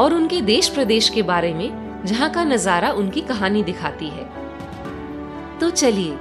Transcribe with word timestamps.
और 0.00 0.14
उनके 0.14 0.40
देश 0.40 0.68
प्रदेश 0.68 1.08
के 1.08 1.22
बारे 1.22 1.52
में, 1.54 2.04
जहाँ 2.04 2.30
का 2.30 2.44
नज़ारा 2.44 2.90
उनकी 2.92 3.20
कहानी 3.20 3.62
दिखाती 3.62 4.08
है। 4.08 4.24
तो 5.58 5.70
चलिए, 5.70 6.16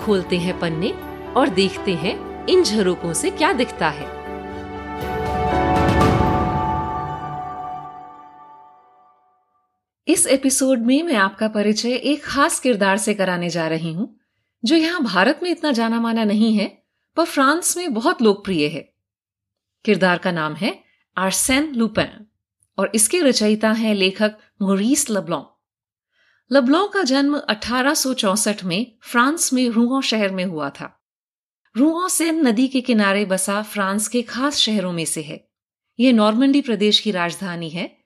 खोलते 0.00 0.38
हैं 0.38 0.58
पन्ने 0.60 0.90
और 1.36 1.48
देखते 1.48 1.94
हैं 1.94 2.14
इन 2.46 2.62
झरोकों 2.62 3.12
से 3.12 3.30
क्या 3.30 3.52
दिखता 3.52 3.88
है। 3.88 4.14
इस 10.06 10.26
एपिसोड 10.26 10.78
में 10.78 11.02
मैं 11.02 11.14
आपका 11.14 11.48
परिचय 11.48 11.94
एक 11.94 12.24
खास 12.24 12.60
किरदार 12.60 12.96
से 12.96 13.14
कराने 13.14 13.48
जा 13.50 13.66
रही 13.68 13.92
हूँ, 13.92 14.08
जो 14.64 14.76
यहाँ 14.76 15.02
भारत 15.02 15.40
में 15.42 15.50
इतना 15.50 15.72
जाना 15.72 16.00
माना 16.00 16.24
नहीं 16.24 16.56
है, 16.56 16.66
पर 17.16 17.24
फ्रांस 17.24 17.76
में 17.76 17.94
बहुत 17.94 18.22
लोकप्रिय 18.22 18.66
है। 18.66 18.88
किरदार 19.84 20.18
का 20.18 20.32
नाम 20.32 20.54
है 20.54 20.78
आर्सेन 21.16 21.72
लुपेन। 21.74 22.26
और 22.78 22.92
इसके 22.94 23.20
रचयिता 23.20 23.72
हैं 23.72 23.94
लेखक 23.94 24.36
मोरीस 24.62 25.10
लब्लॉ 25.10 25.42
लब्लॉ 26.52 26.88
का 26.88 27.02
जन्म 27.02 27.38
1864 27.38 28.64
में 28.64 28.96
फ्रांस 29.02 29.52
में 29.52 29.68
रूआ 29.68 30.00
शहर 30.00 30.30
में 30.30 30.44
हुआ 30.44 30.70
था। 30.70 31.02
रूआ 31.76 32.08
सेन 32.08 32.46
नदी 32.46 32.68
के 32.68 32.80
किनारे 32.80 33.24
बसा 33.24 33.62
फ्रांस 33.62 34.08
के 34.08 34.22
खास 34.22 34.56
शहरों 34.56 34.92
में 34.92 35.04
से 35.04 35.22
है। 35.22 35.48
यह 36.00 36.12
नॉर्मंडी 36.12 36.60
प्रदेश 36.60 37.00
की 37.00 37.10
राजधानी 37.10 37.70
है। 37.70 37.98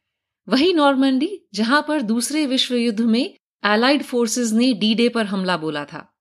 वही 0.49 0.73
नॉर्मंडी 0.73 1.49
जहाँ 1.55 1.85
पर 1.89 2.03
दूसरे 2.03 2.47
विश्व 2.47 2.75
युद्ध 2.75 3.01
में 3.01 3.35
एलाइड 3.65 4.03
फोर्सेस 4.03 4.53
ने 4.53 4.73
डी 4.73 4.95
डे 4.95 5.09
पर 5.09 5.27
हमला 5.27 5.57
बोला 5.57 5.85
था। 5.85 6.19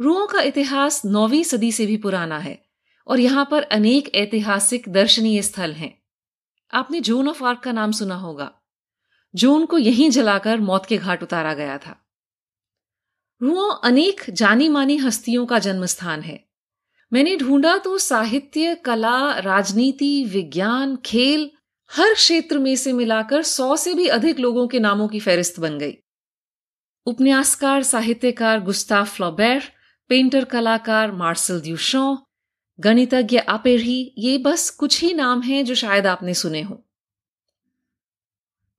रूओं 0.00 0.26
का 0.26 0.40
इतिहास 0.40 1.04
नौवीं 1.04 1.44
सदी 1.44 1.72
से 1.72 1.86
भी 1.86 1.96
पुराना 1.96 2.38
है 2.38 2.62
और 3.06 3.20
यहाँ 3.20 3.48
पर 3.50 3.62
अनेक 3.62 4.14
ऐतिहासिक 4.14 4.88
दर्शनीय 4.88 5.42
स्थल 5.42 5.72
हैं। 5.72 5.99
आपने 6.74 7.00
जोन 7.00 7.28
ऑफ़ 7.28 7.44
आर्क 7.44 7.60
का 7.60 7.72
नाम 7.72 7.92
सुना 7.92 8.14
होगा। 8.14 8.52
जोन 9.34 9.66
को 9.66 9.78
यहीं 9.78 10.10
जलाकर 10.10 10.60
मौत 10.60 10.86
के 10.86 10.96
घाट 10.96 11.22
उतारा 11.22 11.54
गया 11.54 11.78
था। 11.78 12.06
रुओ, 13.42 13.68
अनेक 13.68 14.30
जानी 14.30 14.68
मानी 14.68 14.96
हस्तियों 14.96 15.46
का 15.46 15.58
जन्म 15.58 15.86
स्थान 15.86 16.20
है। 16.20 16.44
मैंने 17.12 17.36
ढूंढा 17.36 17.76
तो 17.76 17.98
साहित्य, 17.98 18.74
कला, 18.74 19.38
राजनीति, 19.38 20.24
विज्ञान, 20.24 20.96
खेल, 20.96 21.50
हर 21.92 22.14
क्षेत्र 22.14 22.58
में 22.58 22.76
से 22.76 22.92
मिलाकर 22.92 23.42
सौ 23.42 23.76
से 23.76 23.94
भी 23.94 24.06
अधिक 24.06 24.38
लोगों 24.38 24.68
के 24.68 24.78
नामों 24.78 25.08
की 25.08 25.20
फहरिस्त 25.20 25.60
बन 25.60 25.78
गई। 25.78 25.96
उपन्यासकार, 27.06 27.82
साहित्यकार 27.82 28.60
गुस्ताफ 28.60 29.16
फ्लोबैर 29.16 29.62
पेंटर 30.08 30.44
कलाकार 30.44 31.12
मार्सल 31.12 31.60
द्यूशॉ 31.60 32.16
गणितज्ञ 32.80 33.38
आपेरी 33.38 34.14
ये 34.18 34.38
बस 34.38 34.70
कुछ 34.70 35.02
ही 35.02 35.14
नाम 35.14 35.42
हैं 35.42 35.64
जो 35.64 35.74
शायद 35.74 36.06
आपने 36.06 36.34
सुने 36.34 36.62
हो। 36.62 36.86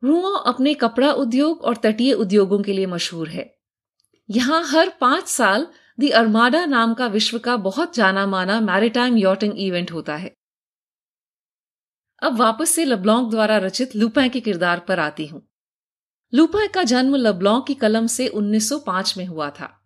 रुआ 0.03 0.39
अपने 0.39 0.73
कपड़ा 0.73 1.11
उद्योग 1.11 1.61
और 1.61 1.75
तटीय 1.75 2.13
उद्योगों 2.13 2.61
के 2.61 2.73
लिए 2.73 2.85
मशहूर 2.85 3.29
है। 3.29 3.59
यहाँ 4.29 4.63
हर 4.63 4.97
पाँच 5.01 5.27
साल 5.27 5.67
दी 5.99 6.09
अरमाडा 6.09 6.65
नाम 6.65 6.93
का 6.93 7.07
विश्व 7.07 7.39
का 7.39 7.57
बहुत 7.57 7.95
जाना 7.95 8.27
माना 8.27 8.61
मैरिटाइम 8.61 9.17
यॉटिंग 9.17 9.53
इवेंट 9.57 9.91
होता 9.91 10.15
है। 10.15 10.35
अब 12.21 12.37
वापस 12.37 12.69
से 12.69 12.85
लब्लॉन्ग 12.85 13.29
द्वारा 13.29 13.57
रचित 13.57 13.95
लुपै 13.95 14.29
के 14.29 14.39
किरदार 14.39 14.79
पर 14.79 14.99
आती 14.99 15.25
हूँ। 15.25 15.49
लुपै 16.33 16.67
का 16.67 16.83
जन्म 16.83 17.15
लब्लॉन्ग 17.15 17.65
की 17.67 17.73
कलम 17.73 18.07
से 18.07 18.27
1905 18.27 19.17
में 19.17 19.25
हुआ 19.25 19.49
था। 19.49 19.80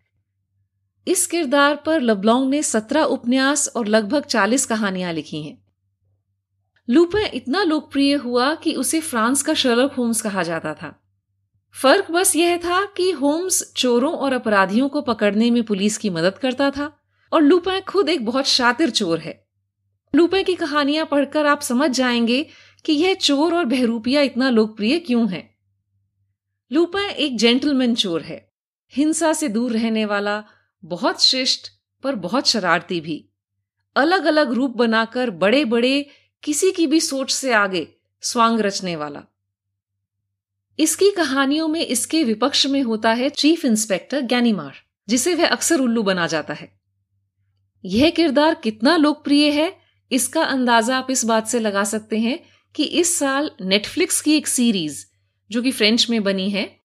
इस 1.07 1.27
किरदार 1.27 1.75
पर 1.75 2.01
लबलोंग 2.01 2.49
ने 2.49 2.63
सत्रह 2.63 3.03
उपन्यास 3.03 3.67
और 3.67 3.87
लगभग 3.87 4.23
चालीस 4.23 4.65
कहानियाँ 4.65 5.13
लिखी 5.13 5.43
हैं। 5.43 5.65
लूपे 6.89 7.27
इतना 7.27 7.63
लोकप्रिय 7.63 8.13
हुआ 8.13 8.55
कि 8.55 8.73
उसे 8.73 9.01
फ्रांस 9.01 9.41
का 9.41 9.53
शर्लक 9.53 9.93
होम्स 9.93 10.21
कहा 10.21 10.43
जाता 10.43 10.73
था। 10.73 11.01
फ़र्क 11.81 12.11
बस 12.11 12.35
यह 12.35 12.57
था 12.57 12.85
कि 12.85 13.11
होम्स 13.11 13.73
चोरों 13.77 14.13
और 14.13 14.33
अपराधियों 14.33 14.89
को 14.89 15.01
पकड़ने 15.01 15.51
में 15.51 15.63
पुलिस 15.63 15.97
की 15.97 16.09
मदद 16.09 16.37
करता 16.37 16.71
था 16.71 16.99
और 17.33 17.41
लुपै 17.41 17.81
खुद 17.81 18.09
एक 18.09 18.25
बहुत 18.25 18.45
शातिर 18.45 18.89
चोर 18.89 19.19
है। 19.19 19.47
लुपै 20.15 20.43
की 20.43 20.55
कहानियाँ 20.55 21.05
पढ़कर 21.05 21.45
आप 21.45 21.61
समझ 21.61 21.91
जाएँगे 21.91 22.47
कि 22.85 22.93
यह 22.93 23.13
चोर 23.13 23.55
और 23.55 23.65
बहरूपिया 23.65 24.21
इतना 24.21 24.49
लोकप्रिय 24.49 24.99
क्यों 24.99 25.29
है। 25.29 25.55
लुपै 26.71 27.09
एक 27.09 27.37
जेंटलमैन 27.37 27.95
चोर 27.95 28.21
है। 28.21 28.51
हिंसा 28.93 29.33
से 29.33 29.47
दूर 29.47 29.71
रहने 29.71 30.05
वाला 30.05 30.43
बहुत 30.85 31.21
शिष्ट 31.23 31.67
पर 32.03 32.15
बहुत 32.15 32.47
शरारती 32.47 32.99
भी। 33.01 33.23
अलग 33.95 34.25
अलग 34.25 34.51
रूप 34.51 34.75
बनाकर 34.77 35.29
बड़े 35.29 35.63
बड़े 35.65 36.05
किसी 36.43 36.71
की 36.71 36.87
भी 36.87 36.99
सोच 36.99 37.31
से 37.31 37.53
आगे 37.53 37.87
स्वांग 38.23 38.59
रचने 38.59 38.95
वाला। 38.95 39.21
इसकी 40.79 41.09
कहानियों 41.11 41.67
में 41.67 41.81
इसके 41.81 42.23
विपक्ष 42.23 42.65
में 42.65 42.81
होता 42.83 43.13
है 43.13 43.29
चीफ 43.29 43.65
इंस्पेक्टर 43.65 44.21
ज्ञानीमार 44.21 44.73
जिसे 45.07 45.35
वह 45.35 45.47
अक्सर 45.47 45.79
उल्लू 45.79 46.03
बना 46.03 46.27
जाता 46.27 46.53
है। 46.53 46.71
यह 47.83 48.09
किरदार 48.09 48.53
कितना 48.53 48.95
लोकप्रिय 48.97 49.49
है, 49.51 49.77
इसका 50.11 50.43
अंदाज़ा 50.43 50.97
आप 50.97 51.11
इस 51.11 51.25
बात 51.25 51.47
से 51.47 51.59
लगा 51.59 51.83
सकते 51.83 52.19
हैं 52.19 52.39
कि 52.75 52.83
इस 52.83 53.17
साल 53.19 53.51
नेटफ्लिक्स 53.61 54.21
की 54.21 54.35
एक 54.37 54.47
सीरीज़ 54.47 55.05
जो 55.51 55.61
कि 55.61 55.71
फ्रेंच 55.71 56.09
में 56.09 56.23
बनी 56.23 56.49
है, 56.49 56.79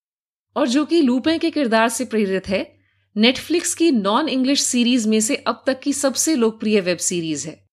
और 0.56 0.68
जो 0.68 0.84
कि 0.84 1.00
लूपे 1.02 1.38
के 1.38 1.50
किरदार 1.50 1.88
से 1.88 2.04
प्रेरित 2.04 2.48
है 2.48 2.79
नेटफ्लिक्स 3.16 3.74
की 3.74 3.90
नॉन 3.90 4.28
इंग्लिश 4.28 4.62
सीरीज़ 4.62 5.08
में 5.08 5.20
से 5.20 5.36
अब 5.36 5.62
तक 5.66 5.80
की 5.80 5.92
सबसे 5.92 6.34
लोकप्रिय 6.36 6.80
वेब 6.80 6.98
सीरीज़ 6.98 7.48
है। 7.48 7.68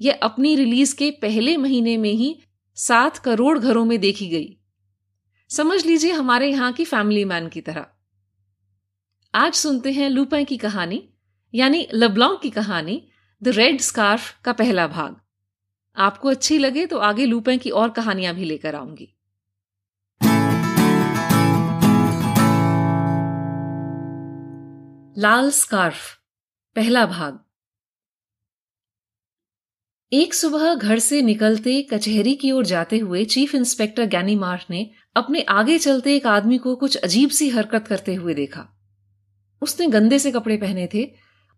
यह 0.00 0.18
अपनी 0.22 0.56
रिलीज़ 0.56 0.96
के 0.96 1.10
पहले 1.10 1.56
महीने 1.56 1.96
में 1.96 2.12
ही 2.12 2.40
सात 2.74 3.18
करोड़ 3.18 3.58
घरों 3.58 3.84
में 3.84 4.00
देखी 4.00 4.28
गई। 4.28 4.56
समझ 5.48 5.86
लीजिए 5.86 6.12
हमारे 6.12 6.50
यहाँ 6.50 6.72
की 6.72 6.84
फैमिली 6.84 7.24
मैन 7.24 7.48
की 7.48 7.60
तरह। 7.60 7.86
आज 9.34 9.54
सुनते 9.54 9.92
हैं 9.92 10.10
लुपै 10.10 10.44
की 10.44 10.56
कहानी, 10.56 11.08
यानी 11.54 11.88
लबलॉन्ग 11.94 12.40
की 12.42 12.50
कहानी 12.50 13.08
द 13.42 13.48
रेड 13.48 13.80
स्कार्फ 13.80 14.40
का 14.44 14.52
पहला 14.52 14.86
भाग। 14.86 15.20
आपको 15.96 16.28
अच्छी 16.28 16.58
लगे 16.58 16.86
तो 16.86 16.98
आगे 16.98 17.26
लुपै 17.26 17.58
की 17.58 17.70
और 17.70 17.90
कहानियाँ 17.90 18.34
भी 18.34 18.44
लेकर 18.44 18.74
आऊँगी। 18.74 19.17
लाल 25.18 25.50
स्कार्फ, 25.50 26.18
पहला 26.76 27.06
भाग। 27.06 27.38
एक 30.12 30.34
सुबह 30.34 30.74
घर 30.74 30.98
से 30.98 31.22
निकलते 31.22 31.82
कचहरी 31.82 32.34
की 32.34 32.50
ओर 32.52 32.66
जाते 32.66 32.98
हुए 32.98 33.24
चीफ 33.24 33.54
इंस्पेक्टर 33.54 34.06
गैनी 34.06 34.36
मार्ट 34.36 34.62
ने 34.70 34.90
अपने 35.16 35.42
आगे 35.42 35.78
चलते 35.78 36.16
एक 36.16 36.26
आदमी 36.26 36.58
को 36.58 36.76
कुछ 36.76 36.96
अजीब 36.96 37.30
सी 37.30 37.48
हरकत 37.48 37.86
करते 37.86 38.14
हुए 38.14 38.34
देखा। 38.34 38.78
उसने 39.62 39.86
गंदे 39.86 40.18
से 40.18 40.30
कपड़े 40.30 40.56
पहने 40.56 40.88
थे 40.94 41.10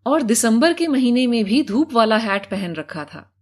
और 0.05 0.21
दिसंबर 0.21 0.73
के 0.73 0.87
महीने 0.87 1.27
में 1.27 1.45
भी 1.45 1.63
धूप 1.63 1.93
वाला 1.93 2.17
हैट 2.17 2.49
पहन 2.51 2.73
रखा 2.73 3.05
था। 3.05 3.33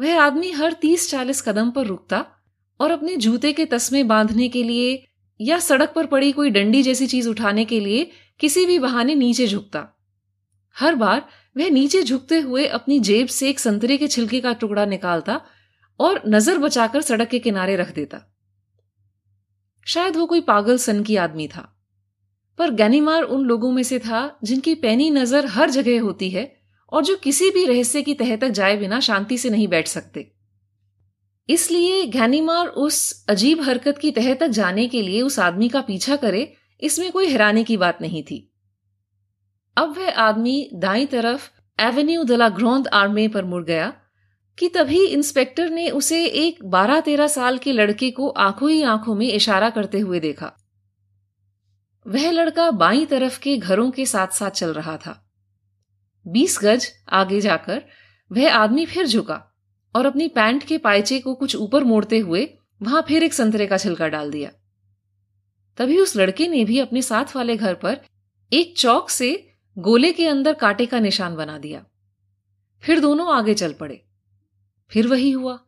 वह 0.00 0.20
आदमी 0.22 0.50
हर 0.50 0.72
तीस 0.72 1.10
चालीस 1.10 1.42
कदम 1.42 1.70
पर 1.70 1.86
रुकता 1.86 2.26
और 2.80 2.90
अपने 2.90 3.16
जूते 3.16 3.52
के 3.52 3.66
तस्मे 3.66 4.04
बांधने 4.04 4.48
के 4.48 4.62
लिए 4.62 5.06
या 5.40 5.58
सड़क 5.58 5.92
पर 5.94 6.06
पड़ी 6.06 6.32
कोई 6.32 6.50
डंडी 6.50 6.82
जैसी 6.82 7.06
चीज़ 7.06 7.28
उठाने 7.28 7.64
के 7.64 7.80
लिए 7.80 8.10
किसी 8.40 8.64
भी 8.66 8.78
बहाने 8.78 9.14
नीचे 9.16 9.46
झुकता। 9.46 9.86
हर 10.76 10.94
बार 10.94 11.24
वह 11.56 11.70
नीचे 11.70 12.02
झुकते 12.02 12.38
हुए 12.40 12.66
अपनी 12.68 12.98
जेब 13.02 13.26
से 13.28 13.48
एक 13.48 13.58
संतरे 13.58 13.96
के 13.96 14.08
छिलके 14.08 14.40
का 14.40 14.52
टुकड़ा 14.54 14.84
निकालता 14.86 15.40
और 16.00 16.22
नज़र 16.28 16.58
बचाकर 16.58 17.02
सड़क 17.02 17.28
के 17.28 17.38
किनारे 17.38 17.76
रख 17.76 17.94
देता। 17.94 18.26
शायद 19.86 20.16
वो 20.16 20.26
कोई 20.26 20.40
पागल 20.42 20.76
सन 20.78 21.02
की 21.02 21.16
आदमी 21.18 21.46
था, 21.48 21.62
पर 22.58 22.70
गैनीमार 22.74 23.22
उन 23.24 23.44
लोगों 23.44 23.72
में 23.72 23.82
से 23.82 23.98
था 23.98 24.38
जिनकी 24.44 24.74
पैनी 24.76 25.10
नज़र 25.10 25.46
हर 25.48 25.70
जगह 25.70 26.00
होती 26.00 26.30
है 26.30 26.50
और 26.92 27.04
जो 27.04 27.16
किसी 27.18 27.50
भी 27.50 27.64
रहस्य 27.66 28.02
की 28.02 28.14
तह 28.14 28.34
तक 28.36 28.48
जाए 28.50 28.76
बिना 28.76 29.00
शांति 29.00 29.38
से 29.38 29.50
नहीं 29.50 29.68
बैठ 29.68 29.88
सकते। 29.88 30.30
इसलिए 31.48 32.04
घैनीमार 32.06 32.66
उस 32.78 33.24
अजीब 33.28 33.60
हरकत 33.60 33.98
की 33.98 34.10
तह 34.12 34.32
तक 34.34 34.48
जाने 34.48 34.86
के 34.88 35.02
लिए 35.02 35.22
उस 35.22 35.38
आदमी 35.40 35.68
का 35.68 35.80
पीछा 35.82 36.16
करे 36.16 36.42
इसमें 36.80 37.10
कोई 37.12 37.26
हैरानी 37.26 37.64
की 37.64 37.76
बात 37.76 38.02
नहीं 38.02 38.22
थी। 38.22 38.46
अब 39.76 39.96
वह 39.96 40.10
आदमी 40.10 40.70
दाई 40.74 41.06
तरफ़ 41.06 41.50
एवेन्यू 41.80 42.24
दला 42.24 42.48
ग्रोंद 42.48 42.88
आर्मे 42.88 43.28
पर 43.28 43.44
मुड़ 43.44 43.64
गया 43.64 43.92
कि 44.58 44.68
तभी 44.68 45.04
इंस्पेक्टर 45.04 45.70
ने 45.70 45.90
उसे 45.90 46.24
एक 46.26 46.64
बारह 46.64 47.00
तेरह 47.00 47.26
साल 47.26 47.58
के 47.58 47.72
लड़के 47.72 48.10
को 48.10 48.28
आँखों 48.28 48.70
ही 48.70 48.82
आँखों 48.82 49.14
में 49.14 49.26
इशारा 49.26 49.70
करते 49.70 49.98
हुए 49.98 50.20
देखा। 50.20 50.52
वह 52.06 52.30
लड़का 52.30 52.70
बाई 52.70 53.06
तरफ़ 53.06 53.40
के 53.40 53.56
घरों 53.56 53.90
के 53.90 54.06
साथ 54.06 54.28
साथ 54.28 54.50
चल 54.50 54.72
रहा 54.72 54.96
था। 54.96 55.30
बीस 56.26 56.58
गज 56.62 56.86
आगे 57.08 57.40
जाकर 57.40 57.82
वह 58.32 58.54
आदमी 58.54 58.86
फिर 58.86 59.06
झुका 59.06 59.42
और 59.94 60.06
अपनी 60.06 60.28
पैंट 60.28 60.62
के 60.62 60.78
पायचे 60.78 61.20
को 61.20 61.34
कुछ 61.34 61.56
ऊपर 61.56 61.84
मोड़ते 61.84 62.18
हुए 62.18 62.48
वहाँ 62.82 63.04
फिर 63.08 63.22
एक 63.22 63.34
संतरे 63.34 63.66
का 63.66 63.76
छिलका 63.76 64.08
डाल 64.08 64.30
दिया। 64.30 64.50
तभी 65.76 66.00
उस 66.00 66.16
लड़के 66.16 66.48
ने 66.48 66.64
भी 66.64 66.78
अपने 66.78 67.02
साथ 67.02 67.36
वाले 67.36 67.56
घर 67.56 67.74
पर 67.74 68.00
एक 68.52 68.78
चौक 68.78 69.10
से 69.10 69.52
गोले 69.78 70.12
के 70.12 70.26
अंदर 70.26 70.54
कांटे 70.54 70.86
का 70.86 71.00
निशान 71.00 71.36
बना 71.36 71.58
दिया। 71.58 71.86
फिर 72.82 73.00
दोनों 73.00 73.34
आगे 73.34 73.54
चल 73.54 73.72
पड़े। 73.72 74.04
फिर 74.90 75.06
वही 75.06 75.30
हुआ। 75.30 75.60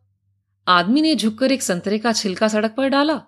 आदमी 0.69 1.01
ने 1.01 1.15
झुककर 1.15 1.53
एक 1.53 1.63
संतरे 1.63 1.99
का 1.99 2.13
छिलका 2.13 2.49
सड़क 2.49 2.75
पर 2.77 2.89
डाला 2.89 3.23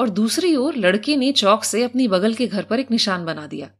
और 0.00 0.08
दूसरी 0.08 0.56
ओर 0.56 0.76
लड़के 0.76 1.16
ने 1.16 1.32
चौक 1.32 1.64
से 1.64 1.82
अपनी 1.82 2.08
बगल 2.08 2.34
के 2.34 2.46
घर 2.46 2.62
पर 2.62 2.80
एक 2.80 2.90
निशान 2.90 3.24
बना 3.24 3.46
दिया। 3.46 3.70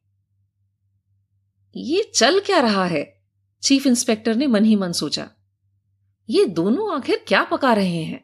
ये 1.76 2.10
चल 2.14 2.40
क्या 2.40 2.60
रहा 2.60 2.84
है? 2.84 3.24
चीफ 3.62 3.86
इंस्पेक्टर 3.86 4.34
ने 4.34 4.46
मन 4.46 4.64
ही 4.64 4.76
मन 4.76 4.92
सोचा। 4.92 5.30
ये 6.30 6.44
दोनों 6.44 6.96
आखिर 6.96 7.24
क्या 7.28 7.44
पका 7.44 7.72
रहे 7.72 8.02
हैं? 8.02 8.23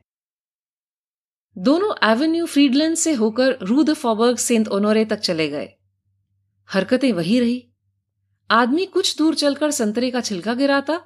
दोनों 1.59 2.11
एवेन्यू 2.11 2.47
फ्रीडलैंड 2.47 2.97
से 2.97 3.13
होकर 3.13 3.59
रू 3.63 3.83
द 3.83 3.95
फॉबर्ग 3.95 4.37
सेंट 4.37 4.69
ओनोरे 4.69 5.05
तक 5.05 5.17
चले 5.17 5.49
गए। 5.49 5.69
हरकतें 6.71 7.13
वही 7.13 7.41
रही। 7.41 7.73
आदमी 8.51 8.87
कुछ 8.87 9.19
दूर 9.19 9.35
चलकर 9.35 9.71
संतरे 9.71 10.11
का 10.11 10.21
छिलका 10.21 10.55
गिराता 10.55 11.01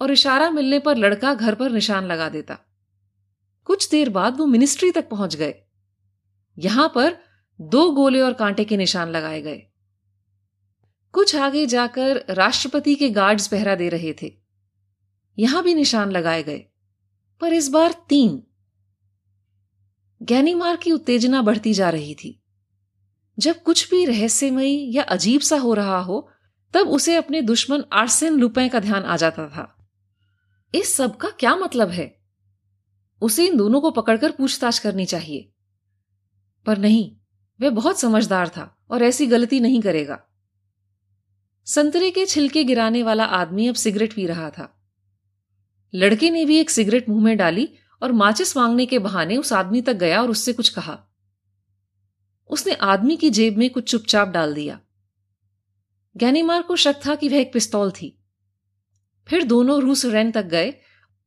और 0.00 0.10
इशारा 0.10 0.50
मिलने 0.50 0.78
पर 0.78 0.96
लड़का 0.96 1.34
घर 1.34 1.54
पर 1.54 1.70
निशान 1.70 2.04
लगा 2.04 2.28
देता। 2.28 2.58
कुछ 3.64 3.90
देर 3.90 4.10
बाद 4.10 4.36
वो 4.36 4.46
मिनिस्ट्री 4.46 4.90
तक 4.90 5.08
पहुँच 5.08 5.36
गए। 5.36 5.54
यहाँ 6.58 6.92
पर 6.94 7.18
दो 7.60 7.90
गोले 7.90 8.20
और 8.20 8.32
कांटे 8.32 8.64
के 8.64 8.76
निशान 8.76 9.08
लगाए 9.08 9.42
गए। 9.42 9.62
कुछ 11.12 11.36
आगे 11.36 11.66
जाकर 11.66 12.24
राष्ट्रपति 12.30 12.94
के 12.94 13.10
गार्ड्स 13.10 13.46
पहरा 13.46 13.74
दे 13.74 13.88
रहे 13.88 14.14
थे। 14.22 14.36
यहाँ 15.38 15.62
भी 15.62 15.74
निशान 15.74 16.10
लगाए 16.10 16.42
गए। 16.42 16.64
पर 17.40 17.52
इस 17.52 17.68
बार 17.68 17.92
तीन। 18.08 18.43
गैनीमार 20.24 20.76
की 20.76 20.92
उत्तेजना 20.92 21.42
बढ़ती 21.42 21.74
जा 21.74 21.90
रही 21.90 22.14
थी। 22.14 22.42
जब 23.38 23.62
कुछ 23.62 23.90
भी 23.90 24.04
रहस्यमयी 24.04 24.92
या 24.92 25.02
अजीब 25.02 25.40
सा 25.40 25.56
हो 25.56 25.74
रहा 25.74 25.98
हो, 25.98 26.30
तब 26.74 26.88
उसे 26.88 27.16
अपने 27.16 27.42
दुश्मन 27.42 27.84
आर्सेन 27.92 28.32
लुपे 28.32 28.68
का 28.68 28.80
ध्यान 28.80 29.02
आ 29.02 29.16
जाता 29.16 29.48
था। 29.48 29.88
इस 30.74 30.94
सब 30.94 31.16
का 31.16 31.28
क्या 31.28 31.56
मतलब 31.56 31.88
है? 31.88 32.20
उसे 33.22 33.46
इन 33.46 33.56
दोनों 33.56 33.80
को 33.80 33.90
पकड़कर 33.90 34.30
पूछताछ 34.30 34.78
करनी 34.78 35.04
चाहिए। 35.04 35.52
पर 36.66 36.78
नहीं, 36.78 37.16
वह 37.60 37.70
बहुत 37.70 38.00
समझदार 38.00 38.48
था 38.48 38.84
और 38.90 39.02
ऐसी 39.02 39.26
गलती 39.26 39.60
नहीं 39.60 39.82
करेगा। 39.82 40.24
संतरे 41.64 42.10
के 42.10 42.26
छिलके 42.26 42.64
गिराने 42.64 43.02
वाला 43.02 43.24
आदमी 43.24 43.68
अब 43.68 43.74
सिगरेट 43.74 44.12
पी 44.12 44.26
रहा 44.26 44.50
था। 44.50 44.80
लड़के 45.94 46.30
ने 46.30 46.44
भी 46.44 46.58
एक 46.58 46.70
सिगरेट 46.70 47.08
मुँह 47.08 47.24
में 47.24 47.36
डाली 47.36 47.74
और 48.04 48.12
माचिस 48.12 48.56
मांगने 48.56 48.86
के 48.86 48.98
बहाने 48.98 49.36
उस 49.36 49.52
आदमी 49.52 49.82
तक 49.82 49.92
गया 49.92 50.22
और 50.22 50.30
उससे 50.30 50.52
कुछ 50.52 50.68
कहा। 50.68 51.04
उसने 52.50 52.74
आदमी 52.74 53.16
की 53.16 53.30
जेब 53.30 53.56
में 53.56 53.70
कुछ 53.70 53.90
चुपचाप 53.90 54.28
डाल 54.28 54.54
दिया। 54.54 54.80
गैनीमार 56.16 56.62
को 56.62 56.76
शक 56.76 57.06
था 57.06 57.14
कि 57.14 57.28
वह 57.28 57.36
एक 57.36 57.52
पिस्तौल 57.52 57.90
थी। 57.90 58.24
फिर 59.28 59.44
दोनों 59.44 59.82
रूस 59.82 60.04
रैन 60.04 60.30
तक 60.30 60.42
गए 60.42 60.74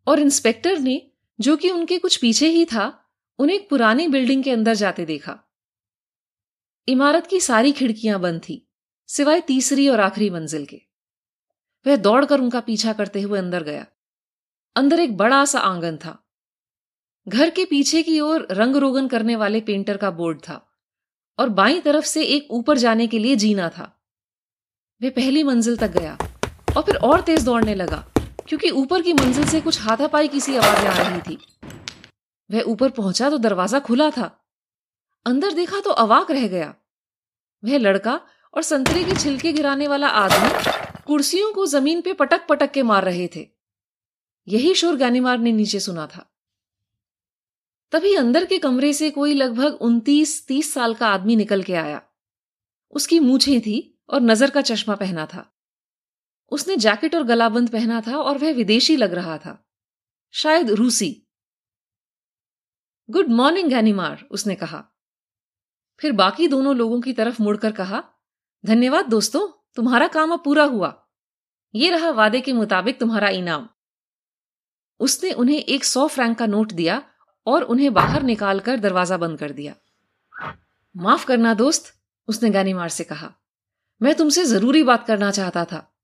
और 0.08 0.20
इंस्पेक्टर 0.20 0.80
ने, 0.80 1.12
जो 1.40 1.58
कि 1.58 1.70
उनके 1.70 1.98
कुछ 1.98 2.18
पीछे 2.18 2.50
ही 2.50 2.66
था, 2.66 3.06
उन्हें 3.40 3.56
एक 3.56 3.70
पुरानी 3.70 4.08
बिल्डिंग 4.08 4.44
के 4.44 4.52
अंदर 4.52 4.74
जाते 4.74 5.06
देखा। 5.06 5.40
इमारत 6.88 7.28
की 7.28 7.40
सारी 7.40 7.72
खिड़कियाँ 7.72 8.20
बंद 8.20 8.42
थी, 8.42 8.70
सिवाय 9.08 9.42
तीसरी 9.42 9.90
और 9.90 10.00
आखिरी 10.00 10.30
मंजिल 10.30 10.66
के। 10.66 10.82
वह 11.88 11.96
दौड़कर 11.96 12.40
उनका 12.40 12.60
पीछा 12.60 12.94
करते 12.94 13.22
हुए 13.22 13.40
अंदर 13.40 13.64
गया। 13.64 13.86
अंदर 14.76 15.00
एक 15.00 15.18
बड़ा 15.18 15.46
सा 15.46 15.60
आँगन 15.60 15.98
था। 15.98 16.24
घर 17.28 17.50
के 17.50 17.64
पीछे 17.66 18.02
की 18.04 18.20
ओर 18.20 18.48
रंग 18.52 18.76
रोगन 18.76 19.08
करने 19.08 19.36
वाले 19.36 19.60
पेंटर 19.62 19.98
का 19.98 20.10
बोर्ड 20.12 20.40
था 20.40 20.62
और 21.40 21.50
बाई 21.50 21.80
तरफ़ 21.80 22.06
से 22.06 22.24
एक 22.26 22.48
ऊपर 22.52 22.78
जाने 22.78 23.08
के 23.08 23.20
लिए 23.20 23.36
जीना 23.36 23.68
था। 23.70 23.84
वह 25.02 25.10
पहली 25.10 25.44
मंजिल 25.44 25.76
तक 25.78 25.92
गया 25.92 26.18
और 26.78 26.84
फिर 26.84 26.96
और 26.98 27.22
तेज 27.22 27.44
दौड़ने 27.46 27.76
लगा, 27.76 27.98
क्योंकि 28.48 28.70
ऊपर 28.72 29.02
की 29.02 29.14
मंजिल 29.14 29.48
से 29.48 29.62
कुछ 29.62 29.82
हाथापाई 29.82 30.28
की 30.28 30.40
सी 30.40 30.56
आवाज़ें 30.56 30.88
आ 30.88 30.98
रही 31.00 31.22
थी। 31.22 31.38
वह 32.50 32.62
ऊपर 32.64 32.90
पहुँचा 32.92 33.30
तो 33.30 33.38
दरवाज़ा 33.40 33.80
खुला 33.80 34.10
था। 34.10 34.32
अंदर 35.26 35.54
देखा 35.54 35.80
तो 35.80 35.90
अवाक 35.98 36.32
रह 36.32 36.48
गया। 36.48 36.74
वह 37.64 37.78
लड़का 37.80 38.20
और 38.54 38.62
संतरे 38.64 39.04
के 39.04 39.16
छिलके 39.16 39.54
गिराने 39.54 39.88
वाला 39.88 40.08
आदमी 40.16 41.04
कुर्सियों 41.08 41.52
को 41.54 41.66
ज़मीन 41.66 42.02
पे 42.02 42.14
पटक 42.16 42.48
पटक 42.50 42.72
के 42.72 42.84
मार 42.86 43.04
रहे 43.04 43.28
थे। 43.36 43.48
यही 44.48 44.74
शोर 44.76 44.96
गानीमार 44.96 45.38
ने 45.40 45.52
नीचे 45.52 45.80
सुना 45.80 46.08
था। 46.08 46.26
तभी 47.92 48.16
अंदर 48.16 48.46
के 48.46 48.58
कमरे 48.58 48.94
से 48.94 49.12
कोई 49.12 49.34
लगभग 49.34 49.74
उनतीस, 49.82 50.48
तीस 50.48 50.74
साल 50.74 50.94
का 50.94 51.08
आदमी 51.08 51.36
निकल 51.36 51.64
के 51.64 51.74
आया। 51.74 52.02
उसकी 52.92 53.20
मूछें 53.20 53.62
थी 53.62 54.00
और 54.10 54.22
नज़र 54.22 54.50
का 54.50 54.62
चश्मा 54.62 54.96
पहना 54.96 55.26
था। 55.26 55.58
उसने 56.52 56.78
जैकेट 56.78 57.16
और 57.16 57.24
गलाबंद 57.24 57.70
पहना 57.70 58.02
था 58.02 58.18
और 58.18 58.38
वह 58.38 58.54
विदेशी 58.54 58.96
लग 58.96 59.14
रहा 59.14 59.38
था। 59.38 59.70
शायद 60.32 60.70
रूसी। 60.70 61.28
गुड 63.10 63.28
मॉर्निंग, 63.28 63.70
गैनीमार, 63.70 64.28
उसने 64.32 64.56
कहा। 64.56 64.86
फिर 66.00 66.12
बाकी 66.12 66.48
दोनों 66.48 66.76
लोगों 66.76 67.02
की 67.02 67.14
तरफ़ 67.14 67.42
मुड़कर 67.42 67.72
कहा, 67.72 68.04
धन्यवाद 68.66 69.06
दोस्तों, 69.06 69.74
तुम्हारा 69.76 70.08
काम 70.08 70.32
अब 70.32 70.44
पूरा 70.44 70.64
हुआ। 70.64 71.08
ये 71.76 71.90
रहा 71.90 72.10
वादे 72.10 72.42
के 72.42 72.54
मुताबिक 72.54 73.00
तुम्हारा 73.00 73.30
इनाम। 73.30 73.70
उसने 75.00 75.32
उन्हें 75.32 75.60
एक 75.60 75.84
सौ 75.84 76.08
फ्रैंक 76.08 76.38
का 76.38 76.46
नोट 76.46 76.72
दिया 76.72 77.14
और 77.48 77.64
उन्हें 77.64 77.94
बाहर 77.94 78.24
निकालकर 78.24 78.78
दरवाज़ा 78.78 79.18
बंद 79.18 79.40
कर 79.40 79.52
दिया। 79.52 79.76
माफ़ 80.98 81.26
करना 81.26 81.54
दोस्त, 81.54 81.94
उसने 82.28 82.50
गानीमार 82.50 82.90
से 82.90 83.04
कहा। 83.04 83.34
मैं 84.02 84.16
तुमसे 84.16 84.46
ज़रूरी 84.46 84.84
बात 84.84 85.08
करना 85.08 85.32
चाहता 85.32 85.66
था। 85.66 86.00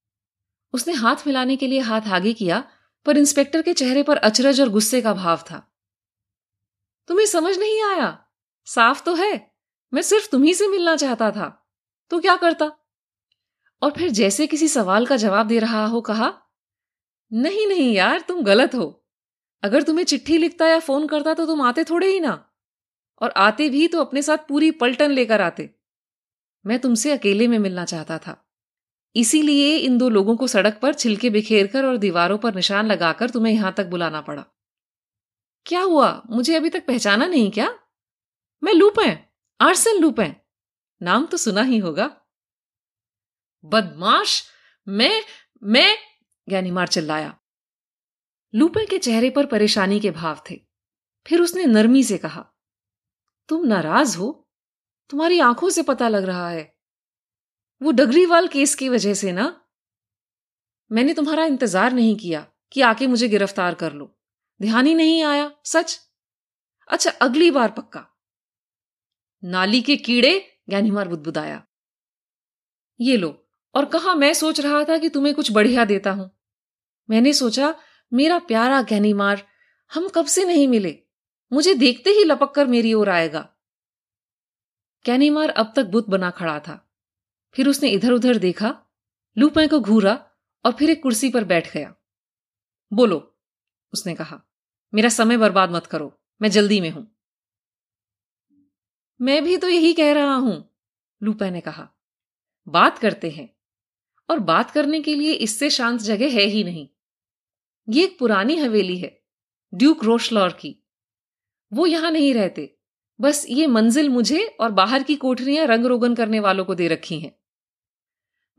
उसने 0.74 0.94
हाथ 0.94 1.16
मिलाने 1.28 1.56
के 1.56 1.68
लिए 1.68 1.80
हाथ 1.80 2.02
आगे 2.02 2.34
किया, 2.34 2.64
पर 3.06 3.18
इंस्पेक्टर 3.18 3.62
के 3.62 3.74
चेहरे 3.74 4.04
पर 4.04 4.18
अचरज 4.18 4.62
और 4.62 4.70
गुस्से 4.70 5.02
का 5.02 5.14
भाव 5.14 5.38
था। 5.38 5.74
तुम्हें 7.08 7.26
समझ 7.26 7.58
नहीं 7.58 7.84
आया? 7.84 8.26
साफ़ 8.66 9.04
तो 9.04 9.16
है। 9.16 9.52
मैं 9.94 10.02
सिर्फ़ 10.02 10.30
तुम्ही 10.30 10.54
से 10.54 10.68
मिलना 10.68 10.96
चाहता 10.96 11.32
था। 11.32 11.70
तो 12.10 12.20
क्या 12.20 12.36
करता? 12.36 12.72
और 13.82 13.92
फिर 13.92 14.10
जैसे 14.10 14.48
किसी 14.48 14.68
सवाल 14.68 15.06
का 15.06 15.16
जवाब 15.16 15.48
दे 15.48 15.60
रहा 15.60 15.86
हो 15.86 16.02
कहा, 16.02 16.34
नहीं 17.34 17.68
नहीं 17.68 17.94
यार, 17.94 18.22
तुम 18.22 18.44
गलत 18.44 18.76
हो। 18.76 19.03
अगर 19.64 19.82
तुम्हें 19.82 20.06
चिट्ठी 20.06 20.38
लिखता 20.38 20.68
या 20.68 20.80
फ़ोन 20.80 21.08
करता 21.08 21.34
तो 21.34 21.46
तुम 21.46 21.62
आते 21.62 21.84
थोड़े 21.84 22.08
ही 22.08 22.20
ना। 22.20 22.50
और 23.22 23.32
आते 23.32 23.70
भी 23.70 23.88
तो 23.88 24.02
अपने 24.02 24.22
साथ 24.22 24.38
पूरी 24.38 24.72
पलटन 24.72 25.12
लेकर 25.12 25.42
आते। 25.42 25.76
मैं 26.66 26.80
तुमसे 26.80 27.12
अकेले 27.12 27.48
में 27.48 27.60
मिलना 27.60 27.86
चाहता 27.86 28.18
था। 28.18 28.50
इसीलिए 29.16 29.78
इन 29.78 29.98
दो 29.98 30.10
लोगों 30.10 30.38
को 30.38 30.48
सड़क 30.48 30.80
पर 30.82 30.94
छिलके 30.94 31.30
बिखेर 31.30 31.68
कर 31.68 31.86
और 31.86 31.98
दीवारों 31.98 32.38
पर 32.38 32.56
निशान 32.56 32.86
लगाकर 32.86 33.30
तुम्हें 33.30 33.54
यहाँ 33.54 33.74
तक 33.74 33.86
बुलाना 33.86 34.22
पड़ा। 34.22 34.46
क्या 35.66 35.82
हुआ? 35.82 36.24
मुझे 36.30 36.56
अभी 36.56 36.70
तक 36.70 36.86
पहचाना 36.86 37.26
नहीं 37.26 37.52
क्या? 37.52 37.80
मैं 38.64 38.74
लूपें 38.74 39.18
आर्सन 39.62 40.00
लूपें 40.00 40.36
नाम 41.02 41.26
तो 41.26 41.38
सुना 41.38 41.62
ही 41.62 41.78
होगा। 41.78 42.22
बदमाश! 43.66 44.44
मैं 44.88 45.24
मैं 45.64 45.98
ज्ञानीमार 46.50 46.88
चिल्लाया। 46.88 47.38
लूपे 48.54 48.86
के 48.86 48.98
चेहरे 48.98 49.30
पर 49.30 49.46
परेशानी 49.46 50.00
के 50.00 50.12
भाव 50.12 50.42
थे। 50.52 50.60
फिर 51.26 51.42
उसने 51.42 51.66
नरमी 51.66 52.04
से 52.04 52.18
कहा, 52.18 52.46
तुम 53.50 53.66
नाराज़ 53.66 54.18
हो? 54.18 54.30
तुम्हारी 55.10 55.40
आँखों 55.40 55.70
से 55.70 55.84
पता 55.84 56.08
लग 56.08 56.24
रहा 56.24 56.50
है। 56.50 56.72
वो 57.82 57.92
डगरीवाल 57.92 58.48
केस 58.48 58.76
की 58.76 58.90
वजह 58.90 59.14
से 59.14 59.32
ना? 59.32 59.46
मैंने 60.92 61.14
तुम्हारा 61.14 61.46
इंतज़ार 61.46 61.94
नहीं 61.94 62.16
किया 62.16 62.46
कि 62.72 62.82
आके 62.82 63.08
मुझे 63.08 63.28
गिरफ़्तार 63.28 63.74
कर 63.74 63.94
लो। 63.94 64.16
ध्यान 64.62 64.86
ही 64.86 64.94
नहीं 64.94 65.24
आया, 65.24 65.52
सच? 65.66 66.00
अच्छा 66.90 67.12
अगली 67.12 67.52
बार 67.52 67.72
पक्का। 67.72 68.06
नाली 69.44 69.82
के 69.82 69.96
कीड़े? 69.96 70.40
ज्ञानीमार 70.70 71.08
बुदबुदाया। 71.08 71.64
ये 73.00 73.18
लो, 73.18 73.48
और 73.76 73.86
कहा 73.86 74.14
मैं 74.16 74.34
सोच 74.34 74.60
रहा 74.60 74.84
था 74.84 74.98
कि 74.98 75.10
तुम्हें 75.10 75.34
कुछ 75.36 75.52
बढ़िया 75.52 75.86
देता 75.86 76.12
हूँ। 76.12 76.30
मैंने 77.10 77.34
सोचा 77.34 77.74
मेरा 78.14 78.40
प्यारा 78.40 78.82
गहनीमार, 78.82 79.48
हम 79.92 80.08
कब 80.10 80.26
से 80.26 80.46
नहीं 80.46 80.68
मिले? 80.68 81.00
मुझे 81.52 81.74
देखते 81.74 82.10
ही 82.10 82.24
लपक 82.24 82.54
कर 82.56 82.68
मेरी 82.68 82.94
ओर 82.94 83.10
आएगा। 83.10 83.50
कैनीमार 85.06 85.50
अब 85.50 85.74
तक 85.76 85.86
बुत 85.86 86.10
बना 86.10 86.30
खड़ा 86.30 86.60
था। 86.60 86.94
फिर 87.56 87.68
उसने 87.68 87.90
इधर 87.90 88.12
उधर 88.12 88.38
देखा, 88.38 88.76
लूपे 89.38 89.68
को 89.68 89.80
घूरा 89.80 90.14
और 90.66 90.72
फिर 90.72 90.90
एक 90.90 91.04
कुर्सी 91.04 91.30
पर 91.30 91.44
बैठ 91.44 91.74
गया। 91.74 91.94
बोलो, 92.92 93.40
उसने 93.94 94.16
कहा, 94.16 94.42
मेरा 94.94 95.10
समय 95.10 95.38
बर्बाद 95.38 95.72
मत 95.72 95.86
करो, 95.86 96.22
मैं 96.42 96.50
जल्दी 96.50 96.82
में 96.82 96.90
हूँ। 96.90 97.08
मैं 99.22 99.44
भी 99.44 99.58
तो 99.58 99.70
यही 99.70 99.94
कह 99.94 100.14
रहा 100.14 100.36
हूँ, 100.36 100.76
लूपा 101.24 101.50
ने 101.50 101.62
कहा। 101.62 101.90
बात 102.68 102.98
करते 102.98 103.30
हैं, 103.30 103.50
और 104.30 104.40
बात 104.40 104.72
करने 104.72 105.02
के 105.02 105.16
लिए 105.16 105.34
इससे 105.34 105.70
शांत 105.70 106.02
जगह 106.02 106.26
है 106.26 106.44
ही 106.44 106.64
नहीं। 106.64 106.88
ये 107.88 108.04
एक 108.04 108.18
पुरानी 108.20 108.58
हवेली 108.58 108.98
है, 108.98 109.18
ड्यूक 109.74 110.04
रोशलॉर 110.04 110.52
की। 110.52 110.76
वो 111.72 111.86
यहाँ 111.86 112.12
नहीं 112.12 112.34
रहते, 112.34 112.70
बस 113.20 113.46
ये 113.50 113.68
मंजिल 113.68 114.10
मुझे 114.10 114.46
और 114.60 114.72
बाहर 114.72 115.04
की 115.04 115.16
कोठरियाँ 115.16 115.66
रंग 115.68 115.86
रोगन 115.86 116.16
करने 116.16 116.40
वालों 116.40 116.66
को 116.66 116.76
दे 116.76 116.88
रखी 116.88 117.20
हैं। 117.20 117.36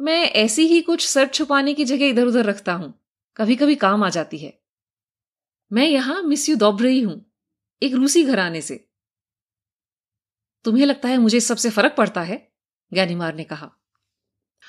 मैं 0.00 0.22
ऐसी 0.24 0.66
ही 0.66 0.80
कुछ 0.80 1.06
सर 1.08 1.26
छुपाने 1.28 1.74
की 1.74 1.84
जगह 1.84 2.06
इधर 2.06 2.26
उधर 2.26 2.44
रखता 2.44 2.72
हूँ 2.72 2.92
कभी 3.36 3.56
कभी 3.56 3.74
काम 3.76 4.04
आ 4.04 4.08
जाती 4.10 4.38
है। 4.38 4.52
मैं 5.70 5.86
यहाँ 5.86 6.22
मिस 6.22 6.48
यू 6.48 6.56
दौब 6.56 6.82
रही 6.82 7.00
हूँ, 7.00 7.24
एक 7.82 7.94
रूसी 7.94 8.24
घराने 8.24 8.60
से। 8.60 8.76
तुम्हें 10.64 10.86
लगता 10.86 11.08
है 11.08 11.18
मुझे 11.18 11.40
सबसे 11.40 11.70
फ़र्क 11.70 11.94
पड़ता 11.98 12.22
है? 12.22 12.36
ज्ञानीमार 12.92 13.34
ने 13.34 13.44
कहा। 13.44 13.70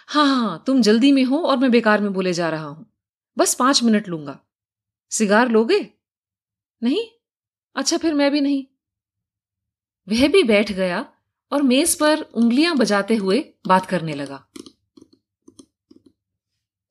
हाँ 0.09 0.25
हाँ 0.27 0.63
तुम 0.67 0.81
जल्दी 0.81 1.11
में 1.11 1.23
हो 1.23 1.37
और 1.39 1.57
मैं 1.57 1.71
बेकार 1.71 2.01
में 2.01 2.11
बोले 2.13 2.33
जा 2.33 2.49
रहा 2.49 2.65
हूँ। 2.65 2.85
बस 3.37 3.53
पाँच 3.55 3.83
मिनट 3.83 4.07
लूँगा। 4.07 4.39
सिगार 5.17 5.49
लोगे? 5.49 5.93
नहीं? 6.83 7.07
अच्छा 7.75 7.97
फिर 7.97 8.13
मैं 8.13 8.31
भी 8.31 8.41
नहीं। 8.41 8.65
वह 10.09 10.27
भी 10.27 10.43
बैठ 10.43 10.71
गया 10.71 11.05
और 11.51 11.61
मेज 11.61 11.95
पर 11.95 12.21
उंगलियाँ 12.21 12.77
बजाते 12.77 13.15
हुए 13.15 13.53
बात 13.67 13.85
करने 13.85 14.13
लगा। 14.13 14.47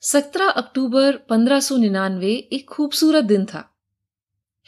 सत्रह 0.01 0.49
अक्टूबर 0.49 1.17
पंद्रह 1.17 1.61
सौ 1.61 1.77
निन्यानवे 1.77 2.33
एक 2.33 2.69
खूबसूरत 2.69 3.25
दिन 3.25 3.45
था। 3.45 3.77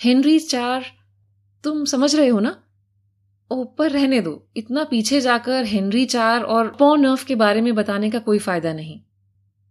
हेनरी 0.04 0.38
चार, 0.38 0.84
तुम 1.64 1.84
समझ 1.84 2.16
रहे 2.16 2.28
हो 2.28 2.40
ना? 2.40 2.62
ऊपर 3.50 3.90
रहने 3.90 4.20
दो। 4.20 4.48
इतना 4.56 4.84
पीछे 4.84 5.20
जाकर 5.20 5.64
हेनरी 5.64 6.04
चार 6.04 6.42
और 6.42 6.76
पॉनर्फ 6.76 7.24
के 7.24 7.34
बारे 7.34 7.60
में 7.60 7.74
बताने 7.74 8.10
का 8.10 8.18
कोई 8.18 8.38
फ़ायदा 8.38 8.72
नहीं। 8.72 9.00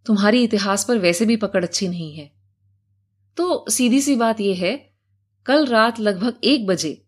तुम्हारी 0.06 0.44
इतिहास 0.44 0.86
पर 0.86 0.98
वैसे 0.98 1.25
भी 1.25 1.36
पकड़ 1.36 1.65
अच्छी 1.65 1.88
नहीं 1.88 2.13
है। 2.13 2.45
तो 3.38 3.65
सीधी 3.70 4.01
सी 4.01 4.15
बात 4.15 4.42
यह 4.42 4.58
है, 4.60 4.94
कल 5.46 5.65
रात 5.65 6.00
लगभग 6.00 6.34
एक 6.44 6.68
बजे 6.68 7.01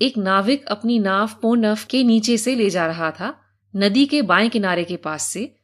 एक 0.00 0.18
नाविक 0.18 0.64
अपनी 0.66 0.98
नाव 0.98 1.30
पोनफ 1.42 1.84
के 1.84 2.04
नीचे 2.04 2.38
से 2.38 2.54
ले 2.54 2.70
जा 2.70 2.86
रहा 2.86 3.10
था, 3.10 3.40
नदी 3.76 4.06
के 4.06 4.22
बाएँ 4.22 4.48
किनारे 4.48 4.84
के 4.84 4.96
पास 4.96 5.22
से, 5.22 5.56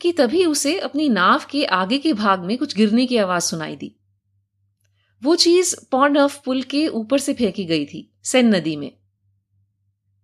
कि 0.00 0.12
तभी 0.12 0.44
उसे 0.44 0.78
अपनी 0.78 1.08
नाव 1.08 1.42
के 1.50 1.64
आगे 1.64 1.98
के 1.98 2.12
भाग 2.12 2.40
में 2.40 2.58
कुछ 2.58 2.76
गिरने 2.76 3.06
की 3.06 3.16
आवाज़ 3.16 3.44
सुनाई 3.44 3.76
दी। 3.76 3.96
वो 5.22 5.36
चीज़ 5.36 5.74
पॉन्डफ 5.90 6.42
पुल 6.44 6.62
के 6.62 6.88
ऊपर 6.88 7.18
से 7.18 7.34
फेंकी 7.34 7.64
गई 7.64 7.86
थी, 7.86 8.14
सेन 8.24 8.54
नदी 8.54 8.76
में। 8.76 8.92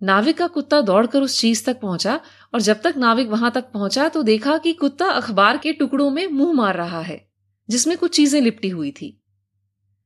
नाविक 0.03 0.39
का 0.39 0.47
कुत्ता 0.47 0.81
दौड़कर 0.81 1.23
उस 1.23 1.41
चीज़ 1.41 1.65
तक 1.65 1.81
पहुँचा 1.81 2.21
और 2.55 2.61
जब 2.61 2.81
तक 2.83 2.95
नाविक 2.97 3.29
वहाँ 3.29 3.51
तक 3.51 3.71
पहुँचा 3.73 4.09
तो 4.09 4.23
देखा 4.23 4.59
कि 4.59 4.73
कुत्ता 4.73 5.07
अखबार 5.07 5.59
के 5.59 5.73
टुकड़ों 5.73 6.11
में 6.11 6.27
मुँह 6.27 6.53
मार 6.53 6.77
रहा 6.77 7.01
है। 7.01 7.32
जिसमें 7.69 7.99
कुछ 7.99 8.17
चीज़ें 8.17 8.41
लिपटी 8.41 8.69
हुई 8.69 8.91
थी। 8.91 9.23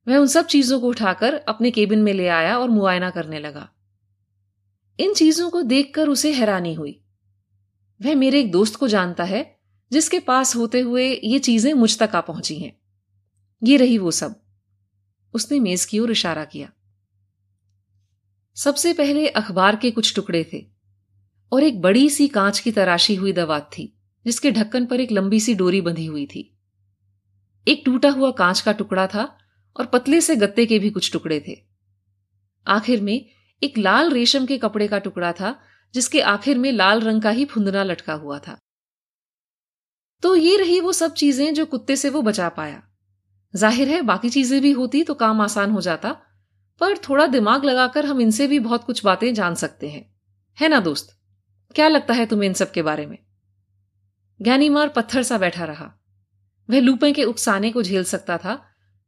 वह 0.07 0.17
उन 0.17 0.27
सब 0.27 0.45
चीज़ों 0.45 0.79
को 0.79 0.87
उठाकर 0.87 1.33
अपने 1.33 1.71
केबिन 1.71 1.99
में 1.99 2.13
ले 2.13 2.27
आया 2.27 2.59
और 2.59 2.69
मुआयना 2.69 3.09
करने 3.09 3.39
लगा। 3.39 3.69
इन 4.99 5.13
चीज़ों 5.13 5.49
को 5.49 5.61
देखकर 5.61 6.09
उसे 6.09 6.33
हैरानी 6.33 6.73
हुई। 6.73 7.03
वह 8.01 8.15
मेरे 8.15 8.39
एक 8.39 8.51
दोस्त 8.51 8.75
को 8.75 8.87
जानता 8.87 9.23
है, 9.23 9.59
जिसके 9.91 10.19
पास 10.19 10.55
होते 10.55 10.79
हुए 10.79 11.21
ये 11.23 11.39
चीज़ें 11.39 11.73
मुझ 11.73 11.97
तक 11.99 12.15
आ 12.15 12.21
पहुँची 12.21 12.55
हैं। 12.55 12.79
ये 13.63 13.77
रही 13.77 13.97
वो 13.97 14.11
सब। 14.11 14.41
उसने 15.33 15.59
मेज 15.59 15.85
की 15.85 15.99
ओर 15.99 16.11
इशारा 16.11 16.45
किया। 16.45 16.71
सबसे 18.55 18.93
पहले 18.93 19.27
अखबार 19.27 19.75
के 19.75 19.91
कुछ 19.91 20.15
टुकड़े 20.15 20.49
थे 20.53 20.65
और 21.51 21.63
एक 21.63 21.81
बड़ी 21.81 22.09
सी 22.09 22.27
कांच 22.27 22.59
की 22.59 22.71
तराशी 22.71 23.15
हुई 23.15 23.33
दवात 23.33 23.69
थी, 23.77 23.97
जिसके 24.25 24.51
ढक्कन 24.51 24.85
पर 24.85 25.01
एक 25.01 25.11
लंबी 25.11 25.39
सी 25.39 25.55
डोरी 25.55 25.81
बंधी 25.81 26.05
हुई 26.05 26.25
थी। 26.25 26.56
एक 27.67 27.81
टूटा 27.85 28.09
हुआ 28.09 28.31
कांच 28.31 28.61
का 28.61 28.71
टुकड़ा 28.71 29.07
था 29.07 29.37
और 29.75 29.85
पतले 29.85 30.21
से 30.21 30.35
गत्ते 30.35 30.65
के 30.65 30.79
भी 30.79 30.89
कुछ 30.89 31.11
टुकड़े 31.11 31.39
थे। 31.47 31.55
आखिर 32.67 33.01
में 33.01 33.25
एक 33.61 33.77
लाल 33.77 34.11
रेशम 34.11 34.45
के 34.45 34.57
कपड़े 34.57 34.87
का 34.87 34.99
टुकड़ा 34.99 35.31
था, 35.31 35.59
जिसके 35.93 36.21
आखिर 36.21 36.57
में 36.57 36.71
लाल 36.71 37.01
रंग 37.01 37.21
का 37.21 37.29
ही 37.29 37.45
फुंदना 37.45 37.83
लटका 37.83 38.13
हुआ 38.13 38.39
था। 38.39 38.57
तो 40.21 40.35
ये 40.35 40.57
रही 40.57 40.79
वो 40.79 40.93
सब 40.93 41.13
चीज़ें 41.13 41.53
जो 41.53 41.65
कुत्ते 41.65 41.95
से 41.95 42.09
वो 42.09 42.21
बचा 42.21 42.49
पाया। 42.49 42.83
ज़ाहिर 43.55 43.87
है, 43.87 44.01
बाकी 44.01 44.29
चीज़ें 44.29 44.61
भी 44.61 44.71
होती 44.71 45.03
तो 45.03 45.13
काम 45.13 45.41
आसान 45.41 45.71
हो 45.71 45.81
जाता, 45.81 46.11
पर 46.81 46.97
थोड़ा 46.97 47.27
दिमाग 47.27 47.65
लगाकर 47.65 48.05
हम 48.05 48.21
इनसे 48.21 48.47
भी 48.47 48.59
बहुत 48.59 48.83
कुछ 48.83 49.05
बातें 49.05 49.33
जान 49.33 49.55
सकते 49.55 49.89
हैं। 49.89 50.15
है 50.57 50.69
ना 50.69 50.79
दोस्त? 50.79 51.17
क्या 51.75 51.87
लगता 51.87 52.13
है 52.13 52.25
तुम्हें 52.25 52.49
इन 52.49 52.53
सब 52.53 52.71
के 52.71 52.81
बारे 52.81 53.05
में? 53.05 53.17
ज्ञानीमार 54.41 54.89
पत्थर 54.89 55.23
सा 55.23 55.37
बैठा 55.37 55.65
रहा। 55.65 55.96
वह 56.69 56.79
लूपे 56.79 57.11
के 57.11 57.23
उकसाने 57.23 57.71
को 57.71 57.83
झेल 57.83 58.03
सकता 58.03 58.37
था, 58.37 58.55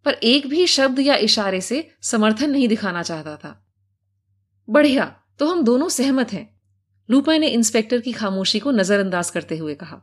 पर 0.05 0.13
एक 0.13 0.47
भी 0.47 0.65
शब्द 0.67 0.99
या 0.99 1.15
इशारे 1.15 1.61
से 1.61 1.87
समर्थन 2.01 2.49
नहीं 2.49 2.67
दिखाना 2.67 3.01
चाहता 3.03 3.35
था। 3.35 3.55
बढ़िया 4.67 5.15
तो 5.39 5.47
हम 5.47 5.63
दोनों 5.63 5.89
सहमत 5.89 6.33
हैं, 6.33 6.47
लूपा 7.09 7.37
ने 7.37 7.47
इंस्पेक्टर 7.47 7.99
की 7.99 8.11
खामोशी 8.11 8.59
को 8.59 8.71
नजरअंदाज 8.71 9.29
करते 9.29 9.57
हुए 9.57 9.75
कहा। 9.75 10.01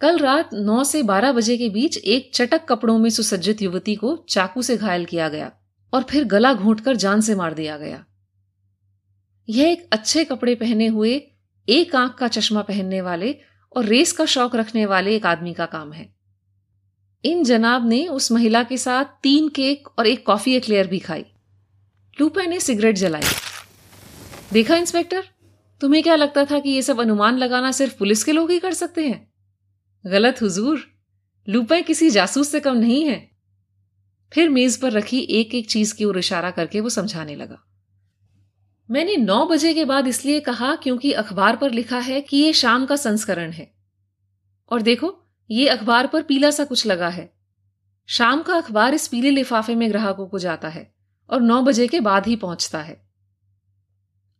कल 0.00 0.18
रात 0.18 0.50
नौ 0.54 0.82
से 0.84 1.02
बारह 1.02 1.32
बजे 1.32 1.56
के 1.56 1.68
बीच 1.68 1.96
एक 1.96 2.30
चटक 2.34 2.66
कपड़ों 2.68 2.98
में 2.98 3.08
सुसज्जित 3.10 3.62
युवती 3.62 3.94
को 3.94 4.16
चाकू 4.28 4.62
से 4.62 4.76
घायल 4.76 5.04
किया 5.04 5.28
गया 5.28 5.50
और 5.92 6.02
फिर 6.02 6.24
गला 6.24 6.52
घोंटकर 6.54 6.96
जान 6.96 7.20
से 7.20 7.34
मार 7.34 7.54
दिया 7.54 7.76
गया। 7.78 8.04
यह 9.48 9.70
एक 9.70 9.88
अच्छे 9.92 10.24
कपड़े 10.24 10.54
पहने 10.54 10.86
हुए 10.86 11.20
एक 11.68 11.94
आँख 11.96 12.14
का 12.14 12.28
चश्मा 12.28 12.62
पहनने 12.62 13.00
वाले 13.00 13.34
और 13.76 13.84
रेस 13.84 14.12
का 14.12 14.24
शौक 14.24 14.56
रखने 14.56 14.86
वाले 14.86 15.16
एक 15.16 15.26
आदमी 15.26 15.54
का 15.54 15.66
काम 15.66 15.92
है। 15.92 16.14
इन 17.24 17.44
जनाब 17.44 17.88
ने 17.88 18.06
उस 18.06 18.32
महिला 18.32 18.62
के 18.62 18.78
साथ 18.78 19.04
तीन 19.04 19.48
केक 19.48 19.88
और 19.98 20.06
एक 20.06 20.26
कॉफ़ी 20.26 20.54
एक्लेयर 20.54 20.86
भी 20.86 20.98
खाई। 20.98 21.24
लूपे 22.20 22.46
ने 22.46 22.60
सिगरेट 22.60 22.96
जलाई। 22.96 23.22
देखा, 24.52 24.76
इंस्पेक्टर? 24.76 25.24
तुम्हें 25.80 26.02
क्या 26.02 26.16
लगता 26.16 26.44
था 26.44 26.58
कि 26.58 26.70
यह 26.70 26.80
सब 26.80 27.00
अनुमान 27.00 27.38
लगाना 27.38 27.72
सिर्फ़ 27.72 27.98
पुलिस 27.98 28.24
के 28.24 28.32
लोग 28.32 28.50
ही 28.50 28.58
कर 28.58 28.74
सकते 28.74 29.08
हैं? 29.08 29.32
गलत, 30.06 30.42
हुजूर। 30.42 30.84
लूपे 31.48 31.82
किसी 31.82 32.10
जासूस 32.10 32.48
से 32.48 32.60
कम 32.60 32.76
नहीं 32.76 33.04
है। 33.04 33.30
फिर 34.32 34.48
मेज 34.48 34.76
पर 34.76 34.92
रखी 34.92 35.20
एक 35.20 35.54
एक 35.54 35.70
चीज़ 35.70 35.94
की 35.94 36.04
ओर 36.04 36.18
इशारा 36.18 36.50
करके 36.50 36.80
वो 36.80 36.88
समझाने 36.88 37.36
लगा। 37.36 37.75
मैंने 38.88 39.16
नौ 39.16 39.44
बजे 39.46 39.74
के 39.74 39.84
बाद 39.84 40.06
इसलिए 40.06 40.40
कहा 40.40 40.74
क्योंकि 40.74 41.12
अखबार 41.12 41.56
पर 41.56 41.70
लिखा 41.70 41.98
है 41.98 42.20
कि 42.20 42.36
ये 42.36 42.52
शाम 42.52 42.86
का 42.86 42.96
संस्करण 42.96 43.50
है। 43.50 43.74
और 44.70 44.82
देखो, 44.82 45.14
ये 45.50 45.68
अखबार 45.68 46.06
पर 46.06 46.22
पीला 46.22 46.50
सा 46.50 46.64
कुछ 46.64 46.86
लगा 46.86 47.08
है। 47.08 47.32
शाम 48.08 48.42
का 48.42 48.54
अखबार 48.54 48.94
इस 48.94 49.08
पीले 49.08 49.30
लिफाफे 49.30 49.74
में 49.74 49.90
ग्राहकों 49.90 50.26
को 50.26 50.38
जाता 50.38 50.68
है 50.68 50.94
और 51.30 51.40
नौ 51.40 51.62
बजे 51.62 51.86
के 51.86 52.00
बाद 52.00 52.26
ही 52.26 52.36
पहुँचता 52.36 52.80
है। 52.80 53.06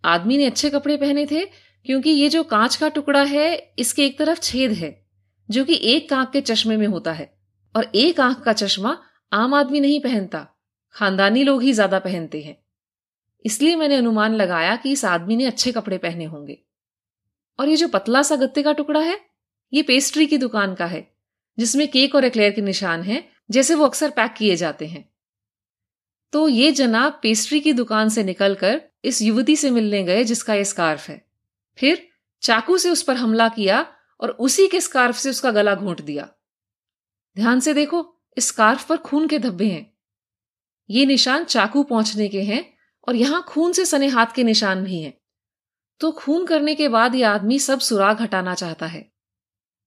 आदमी 0.04 0.36
ने 0.38 0.46
अच्छे 0.46 0.70
कपड़े 0.70 0.96
पहने 0.96 1.26
थे, 1.26 1.44
क्योंकि 1.86 2.10
ये 2.10 2.28
जो 2.28 2.42
कांच 2.42 2.76
का 2.76 2.88
टुकड़ा 2.88 3.22
है, 3.22 3.74
इसके 3.78 4.06
एक 4.06 4.18
तरफ़ 4.18 4.40
छेद 4.40 4.72
है, 4.72 5.06
जो 5.48 5.64
कि 5.64 5.80
एक 5.82 6.12
आँख 6.12 6.30
के 6.30 6.40
चश्मे 6.40 6.76
में 6.76 6.86
होता 6.86 7.12
है। 7.12 7.38
और 7.74 7.90
एक 7.94 8.20
आँख 8.20 8.40
का 8.40 8.52
चश्मा 8.52 8.98
आम 9.32 9.54
आदमी 9.54 9.80
नहीं 9.80 10.00
पहनता, 10.00 10.46
खानदानी 10.94 11.44
लोग 11.44 11.62
ही 11.62 11.72
ज़्यादा 11.72 11.98
पहनते 11.98 12.42
हैं। 12.42 12.65
इसलिए 13.46 13.76
मैंने 13.76 13.94
अनुमान 13.94 14.34
लगाया 14.34 14.76
कि 14.76 14.92
इस 14.92 15.04
आदमी 15.04 15.36
ने 15.36 15.44
अच्छे 15.44 15.72
कपड़े 15.72 15.98
पहने 15.98 16.24
होंगे। 16.24 16.62
और 17.60 17.68
ये 17.68 17.76
जो 17.76 17.88
पतला 17.88 18.22
सा 18.22 18.36
गत्ते 18.36 18.62
का 18.62 18.72
टुकड़ा 18.72 19.00
है, 19.00 19.26
ये 19.72 19.82
पेस्ट्री 19.82 20.26
की 20.26 20.38
दुकान 20.38 20.74
का 20.74 20.86
है, 20.86 21.16
जिसमें 21.58 21.88
केक 21.88 22.14
और 22.14 22.24
एक्लेयर 22.24 22.52
के 22.52 22.60
निशान 22.62 23.02
हैं, 23.02 23.28
जैसे 23.50 23.74
वो 23.74 23.84
अक्सर 23.84 24.10
पैक 24.10 24.32
किए 24.32 24.56
जाते 24.56 24.86
हैं। 24.86 25.12
तो 26.32 26.48
ये 26.48 26.72
जनाब 26.72 27.20
पेस्ट्री 27.22 27.60
की 27.60 27.72
दुकान 27.72 28.08
से 28.08 28.24
निकलकर 28.24 28.82
इस 29.04 29.22
युवती 29.22 29.56
से 29.56 29.70
मिलने 29.70 30.04
गए, 30.04 30.24
जिसका 30.24 30.54
ये 30.54 30.64
स्कार्फ 30.64 31.08
है। 31.08 31.26
फिर 31.78 32.08
चाकू 32.42 32.78
से 32.78 32.90
उस 32.90 33.02
पर 33.02 33.16
हमला 33.16 33.48
किया 33.48 33.94
और 34.20 34.30
उसी 34.30 34.68
के 34.68 34.80
स्कार्फ 34.80 35.16
से 35.16 35.30
उसका 35.30 35.50
गला 35.50 35.74
घोंट 35.74 36.02
दिया। 36.02 36.28
ध्यान 37.36 37.60
से 37.60 37.74
देखो, 37.74 38.18
इस 38.36 38.46
स्कार्फ 38.46 38.88
पर 38.88 38.96
खून 38.96 39.28
के 39.28 39.38
धब्बे 39.38 39.66
हैं। 39.66 39.92
ये 40.90 41.06
निशान 41.06 41.44
चाकू 41.44 41.82
पहुँचने 41.82 42.28
के 42.28 42.42
हैं 42.42 42.75
और 43.08 43.16
यहाँ 43.16 43.44
खून 43.48 43.72
से 43.72 43.86
सने 43.86 44.06
हाथ 44.06 44.26
के 44.34 44.44
निशान 44.44 44.84
भी 44.84 45.00
हैं। 45.00 45.20
तो 46.00 46.12
खून 46.12 46.46
करने 46.46 46.74
के 46.74 46.88
बाद 46.88 47.14
यह 47.14 47.30
आदमी 47.30 47.58
सब 47.58 47.80
सुराग 47.80 48.20
हटाना 48.20 48.54
चाहता 48.54 48.86
है। 48.86 49.12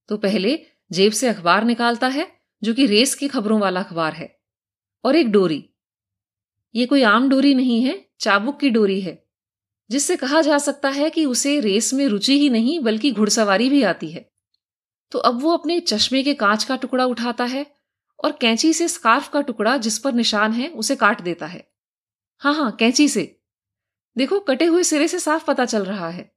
तो 0.07 0.17
पहले 0.17 0.65
जेब 0.91 1.11
से 1.11 1.27
अखबार 1.27 1.63
निकालता 1.63 2.07
है, 2.07 2.39
जो 2.63 2.73
कि 2.73 2.85
रेस 2.85 3.15
की 3.15 3.27
खबरों 3.27 3.59
वाला 3.59 3.79
अखबार 3.79 4.13
है। 4.13 4.39
और 5.03 5.15
एक 5.15 5.31
डोरी। 5.31 5.69
ये 6.75 6.85
कोई 6.85 7.01
आम 7.01 7.29
डोरी 7.29 7.55
नहीं 7.55 7.81
है, 7.81 8.05
चाबुक 8.19 8.59
की 8.59 8.69
डोरी 8.69 9.01
है, 9.01 9.25
जिससे 9.91 10.15
कहा 10.15 10.41
जा 10.41 10.57
सकता 10.57 10.89
है 10.89 11.09
कि 11.09 11.25
उसे 11.25 11.59
रेस 11.59 11.93
में 11.93 12.07
रुचि 12.07 12.39
ही 12.39 12.49
नहीं, 12.49 12.79
बल्कि 12.79 13.11
घुड़सवारी 13.11 13.69
भी 13.69 13.83
आती 13.83 14.11
है। 14.11 14.31
तो 15.11 15.19
अब 15.19 15.41
वो 15.41 15.51
अपने 15.51 15.79
चश्मे 15.79 16.23
के 16.23 16.33
कांच 16.33 16.63
का 16.63 16.75
टुकड़ा 16.75 17.05
उठाता 17.05 17.43
है 17.43 17.65
और 18.23 18.31
कैंची 18.31 18.73
से 18.73 18.87
स्कार्फ 18.87 19.29
का 19.29 19.41
टुकड़ा 19.41 19.77
जिस 19.77 19.99
पर 19.99 20.13
निशान 20.13 20.53
है, 20.53 20.69
उसे 20.69 20.95
काट 20.95 21.21
देता 21.21 21.45
है। 21.45 21.68
हाँ 22.39 22.53
हाँ 22.53 22.71
कैंची 22.71 23.07
से। 23.09 23.41
देखो, 24.17 24.39
कटे 24.39 24.65
हुए 24.65 24.83
सिरे 24.83 25.07
से 25.07 25.19
साफ़ 25.19 25.45
पता 25.45 25.65
चल 25.65 25.85
रहा 25.85 26.09
है। 26.09 26.31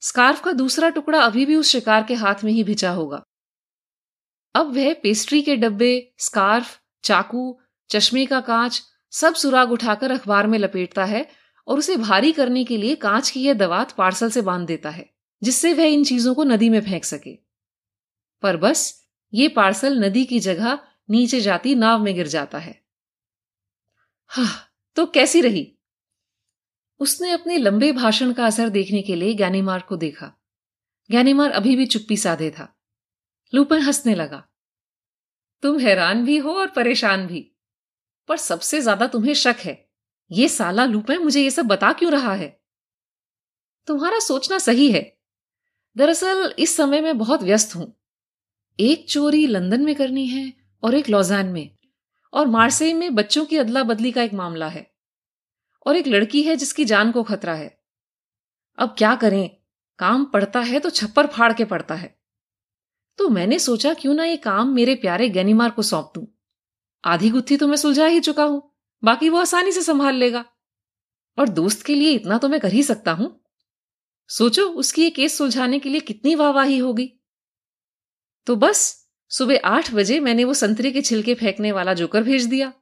स्कार्फ 0.00 0.44
का 0.44 0.52
दूसरा 0.52 0.88
टुकड़ा 0.88 1.20
अभी 1.20 1.46
भी 1.46 1.56
उस 1.56 1.68
शिकार 1.68 2.04
के 2.04 2.14
हाथ 2.14 2.34
में 2.44 2.52
ही 2.52 2.64
भिजा 2.64 2.90
होगा। 2.90 3.22
अब 4.54 4.74
वह 4.74 4.94
पेस्ट्री 4.94 5.42
के 5.42 5.56
डब्बे, 5.56 6.14
स्कार्फ, 6.18 6.80
चाकू, 7.04 7.60
चश्मे 7.90 8.26
का 8.26 8.40
कांच, 8.40 8.82
सब 9.10 9.34
सुराग 9.34 9.72
उठाकर 9.72 10.10
अखबार 10.10 10.46
में 10.46 10.58
लपेटता 10.58 11.04
है 11.04 11.28
और 11.66 11.78
उसे 11.78 11.96
भारी 11.96 12.32
करने 12.32 12.64
के 12.64 12.76
लिए 12.76 12.94
कांच 12.94 13.30
की 13.30 13.42
यह 13.42 13.54
दवात 13.54 13.92
पार्सल 13.92 14.30
से 14.30 14.42
बाँध 14.42 14.66
देता 14.66 14.90
है, 14.90 15.10
जिससे 15.42 15.74
वह 15.74 15.84
इन 15.84 16.04
चीज़ों 16.04 16.34
को 16.34 16.44
नदी 16.44 16.68
में 16.68 16.80
फेंक 16.80 17.04
सके। 17.04 17.38
पर 18.42 18.56
बस, 18.56 19.08
ये 19.34 19.48
पार्सल 19.48 20.04
नदी 20.04 20.24
की 20.24 20.40
जगह 20.40 20.78
नीचे 21.10 21.40
जाती 21.40 21.74
नाव 21.74 22.02
में 22.02 22.14
गिर 22.14 22.26
जाता 22.26 22.58
है। 22.58 22.82
हा 24.28 24.71
तो 24.96 25.06
कैसी 25.06 25.40
रही? 25.40 25.78
उसने 27.00 27.30
अपने 27.30 27.58
लंबे 27.58 27.92
भाषण 27.92 28.32
का 28.32 28.46
असर 28.46 28.68
देखने 28.68 29.02
के 29.02 29.14
लिए 29.14 29.34
ज्ञानीमार 29.34 29.80
को 29.80 29.96
देखा। 29.96 30.32
ज्ञानीमार 31.10 31.50
अभी 31.50 31.76
भी 31.76 31.86
चुप्पी 31.86 32.16
साधे 32.16 32.50
था। 32.50 32.78
लूपन 33.54 33.78
हंसने 33.78 34.14
लगा। 34.14 34.48
तुम 35.62 35.78
हैरान 35.78 36.24
भी 36.24 36.38
हो 36.38 36.52
और 36.52 36.66
परेशान 36.66 37.26
भी। 37.26 37.56
पर 38.28 38.36
सबसे 38.36 38.80
ज़्यादा 38.80 39.06
तुम्हें 39.06 39.34
शक 39.34 39.56
है। 39.58 39.90
ये 40.30 40.48
साला 40.48 40.84
लूपे 40.84 41.18
मुझे 41.18 41.42
ये 41.42 41.50
सब 41.50 41.66
बता 41.66 41.92
क्यों 41.92 42.12
रहा 42.12 42.34
है? 42.34 42.60
तुम्हारा 43.86 44.18
सोचना 44.18 44.58
सही 44.58 44.90
है। 44.90 45.18
दरअसल 45.96 46.54
इस 46.58 46.76
समय 46.76 47.00
मैं 47.00 47.18
बहुत 47.18 47.42
व्यस्त 47.42 47.76
हूँ। 47.76 48.02
एक 48.80 49.08
चोरी 49.08 49.46
लंदन 49.46 49.80
में 49.80 49.94
करनी 49.94 50.26
है 50.26 50.52
और 50.82 50.94
एक 50.94 51.08
लॉजान 51.08 51.46
में। 51.46 51.76
और 52.32 52.46
मार्से 52.46 52.94
में 52.94 53.14
बच्चों 53.14 53.44
की 53.44 53.56
अदला 53.56 53.82
बदली 53.82 54.12
का 54.12 54.22
एक 54.22 54.34
मामला 54.34 54.68
है। 54.68 54.94
और 55.86 55.96
एक 55.96 56.06
लड़की 56.06 56.42
है 56.42 56.56
जिसकी 56.56 56.84
जान 56.84 57.12
को 57.12 57.22
खतरा 57.22 57.54
है। 57.54 57.80
अब 58.78 58.94
क्या 58.98 59.14
करें? 59.16 59.50
काम 59.98 60.24
पड़ता 60.24 60.60
है 60.60 60.80
तो 60.80 60.90
छप्पर 60.90 61.26
फाड़ 61.26 61.52
के 61.52 61.64
पड़ता 61.64 61.94
है। 61.94 62.18
तो 63.18 63.28
मैंने 63.28 63.58
सोचा 63.58 63.94
क्यों 63.94 64.14
ना 64.14 64.24
ये 64.24 64.36
काम 64.36 64.68
मेरे 64.68 64.94
प्यारे 64.94 65.28
गैनीमार 65.28 65.70
को 65.70 65.82
सौंप 65.82 66.12
दूँ। 66.14 66.26
आधी 67.04 67.30
गुत्थी 67.30 67.56
तो 67.56 67.68
मैं 67.68 67.76
सुलझा 67.76 68.06
ही 68.06 68.20
चुका 68.20 68.44
हूँ, 68.44 68.72
बाकी 69.04 69.28
वो 69.28 69.38
आसानी 69.38 69.72
से 69.72 69.82
संभाल 69.82 70.14
लेगा। 70.14 70.44
और 71.38 71.48
दोस्त 71.48 71.82
के 71.82 71.94
लिए 71.94 72.10
इतना 72.10 72.38
तो 72.38 72.48
मैं 72.48 72.60
कर 72.60 72.72
ही 72.72 72.82
सकता 72.82 73.12
हूँ। 73.12 73.40
सोचो 74.28 74.68
उसकी 74.68 75.02
ये 75.02 75.10
केस 75.10 75.38
सुलझाने 75.38 75.78
के 75.78 75.88
लिए 75.88 76.00
कितनी 76.00 76.34
वाहवाही 76.34 76.78
होगी। 76.78 77.12
तो 78.46 78.56
बस 78.56 79.01
सुबह 79.32 79.60
आठ 79.64 79.94
बजे 79.94 80.20
मैंने 80.20 80.44
वो 80.44 80.54
संतरे 80.54 80.90
के 80.90 81.02
छिलके 81.02 81.34
फेंकने 81.34 81.72
वाला 81.72 81.94
जोकर 81.94 82.22
भेज 82.22 82.44
दिया। 82.44 82.72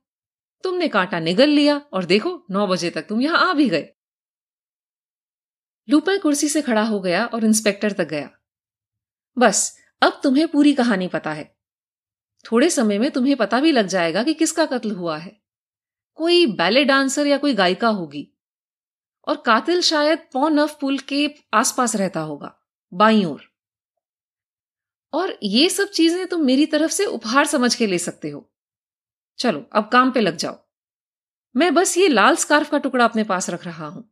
तुमने 0.63 0.89
कांटा 0.89 1.21
निगल 1.21 1.49
लिया 1.49 1.83
और 1.93 2.05
देखो, 2.05 2.47
नौ 2.51 2.67
बजे 2.67 2.91
तक 2.91 3.03
तुम 3.03 3.21
यहाँ 3.21 3.51
आ 3.51 3.53
भी 3.53 3.69
गए। 3.69 3.89
लूपा 5.91 6.17
कुर्सी 6.17 6.49
से 6.49 6.63
खड़ा 6.63 6.83
हो 6.83 7.01
गया 7.01 7.27
और 7.27 7.45
इंस्पेक्टर 7.45 7.93
तक 7.93 8.05
गया। 8.05 8.31
बस, 9.39 9.79
अब 10.03 10.21
तुम्हें 10.23 10.49
पूरी 10.49 10.75
कहानी 10.75 11.09
पता 11.09 11.33
है। 11.33 11.57
थोड़े 12.53 12.71
समय 12.71 12.99
में 12.99 13.11
तुम्हें 13.11 13.37
पता 13.37 13.61
भी 13.61 13.73
लग 13.73 13.87
जाएगा 13.87 14.23
कि 14.23 14.35
किसका 14.35 14.67
कत्ल 14.67 14.91
हुआ 14.91 15.19
है। 15.19 15.41
कोई 16.15 16.47
बैले 16.47 16.85
डांसर 16.85 17.27
या 17.27 17.39
कोई 17.39 17.55
गायिका 17.55 17.89
होगी। 17.89 18.37
और 19.29 19.37
कातिल 19.37 19.81
शायद 19.81 20.19
पौनफ 20.33 20.79
पुल 20.81 20.99
के 20.99 21.35
आसपास 21.55 21.97
रहता 21.97 22.21
होगा, 22.21 22.61
बाई 22.95 23.25
ओर। 23.25 23.50
और 25.13 25.39
ये 25.43 25.69
सब 25.69 25.91
चीज़ें 25.91 26.27
तुम 26.27 26.45
मेरी 26.45 26.67
तरफ़ 26.67 26.91
से 26.91 27.05
उपहार 27.05 27.47
समझ 27.47 27.75
के 27.75 27.87
ले 27.87 27.99
सकते 27.99 28.31
हो। 28.31 28.49
चलो, 29.39 29.65
अब 29.73 29.89
काम 29.89 30.11
पे 30.11 30.21
लग 30.21 30.37
जाओ। 30.37 30.59
मैं 31.55 31.73
बस 31.75 31.97
ये 31.99 32.09
लाल 32.09 32.37
स्कार्फ 32.37 32.71
का 32.71 32.79
टुकड़ा 32.79 33.05
अपने 33.05 33.25
पास 33.25 33.51
रख 33.51 33.65
रहा 33.67 33.87
हूँ। 33.87 34.09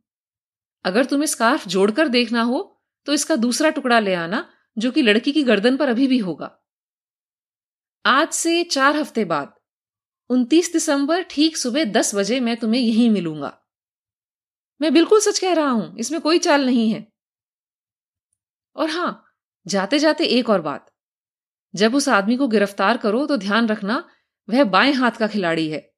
अगर 0.85 1.05
तुम्हें 1.05 1.27
स्कार्फ 1.27 1.67
जोड़कर 1.67 2.07
देखना 2.07 2.41
हो 2.41 2.61
तो 3.07 3.13
इसका 3.13 3.35
दूसरा 3.35 3.69
टुकड़ा 3.69 3.99
ले 3.99 4.13
आना, 4.13 4.45
जो 4.77 4.91
कि 4.91 5.01
लड़की 5.01 5.31
की 5.31 5.43
गर्दन 5.43 5.77
पर 5.77 5.89
अभी 5.89 6.07
भी 6.07 6.17
होगा। 6.17 6.49
आज 8.05 8.29
से 8.29 8.63
चार 8.63 8.95
हफ़्ते 8.95 9.25
बाद 9.25 9.53
29 10.29 10.71
दिसंबर, 10.73 11.23
ठीक 11.23 11.57
सुबह 11.57 11.85
दस 11.85 12.15
बजे 12.15 12.39
मैं 12.39 12.55
तुम्हें 12.57 12.81
यहीं 12.81 13.09
मिलूँगा। 13.09 13.57
मैं 14.81 14.93
बिल्कुल 14.93 15.19
सच 15.19 15.39
कह 15.39 15.53
रहा 15.53 15.69
हूँ, 15.69 15.95
इसमें 15.97 16.21
कोई 16.21 16.39
चाल 16.39 16.65
नहीं 16.65 16.91
है। 16.91 17.05
और 18.75 18.89
हाँ 18.89 19.25
जाते 19.65 19.99
जाते 19.99 20.25
एक 20.25 20.49
और 20.49 20.61
बात। 20.61 20.88
जब 21.73 21.95
उस 21.95 22.09
आदमी 22.09 22.37
को 22.37 22.47
गिरफ़्तार 22.47 22.97
करो 22.97 23.25
तो 23.25 23.37
ध्यान 23.37 23.67
रखना, 23.67 24.03
वह 24.49 24.63
बाएँ 24.63 24.93
हाथ 24.93 25.11
का 25.11 25.27
खिलाड़ी 25.27 25.69
है। 25.69 25.91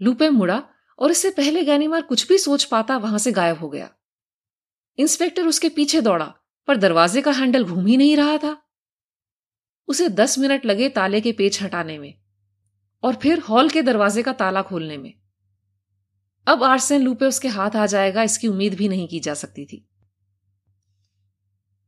लूपे 0.00 0.30
मुड़ा 0.30 0.62
और 0.98 1.10
इससे 1.10 1.30
पहले 1.30 1.62
गैनीमार 1.62 2.02
कुछ 2.02 2.28
भी 2.28 2.38
सोच 2.38 2.64
पाता 2.64 2.96
वहाँ 2.96 3.18
से 3.18 3.32
गायब 3.32 3.58
हो 3.58 3.68
गया। 3.68 3.90
इंस्पेक्टर 4.98 5.46
उसके 5.46 5.68
पीछे 5.68 6.00
दौड़ा, 6.00 6.34
पर 6.68 6.76
दरवाजे 6.76 7.20
का 7.20 7.30
हैंडल 7.30 7.64
घूम 7.64 7.86
ही 7.86 7.96
नहीं 7.96 8.16
रहा 8.16 8.36
था। 8.38 8.56
उसे 9.88 10.08
दस 10.08 10.38
मिनट 10.38 10.66
लगे 10.66 10.88
ताले 10.88 11.20
के 11.20 11.32
पेच 11.32 11.62
हटाने 11.62 11.98
में 11.98 12.14
और 13.02 13.14
फिर 13.14 13.38
हॉल 13.38 13.70
के 13.70 13.82
दरवाजे 13.82 14.22
का 14.22 14.32
ताला 14.32 14.62
खोलने 14.62 14.96
में। 14.96 15.14
अब 16.46 16.62
आर्सेन 16.64 17.02
लूपे 17.02 17.24
उसके 17.24 17.48
हाथ 17.48 17.76
आ 17.76 17.86
जाएगा, 17.86 18.22
इसकी 18.22 18.48
उम्मीद 18.48 18.74
भी 18.74 18.88
नहीं 18.88 19.08
की 19.08 19.20
जा 19.20 19.34
सकती 19.34 19.64
थी। 19.64 19.88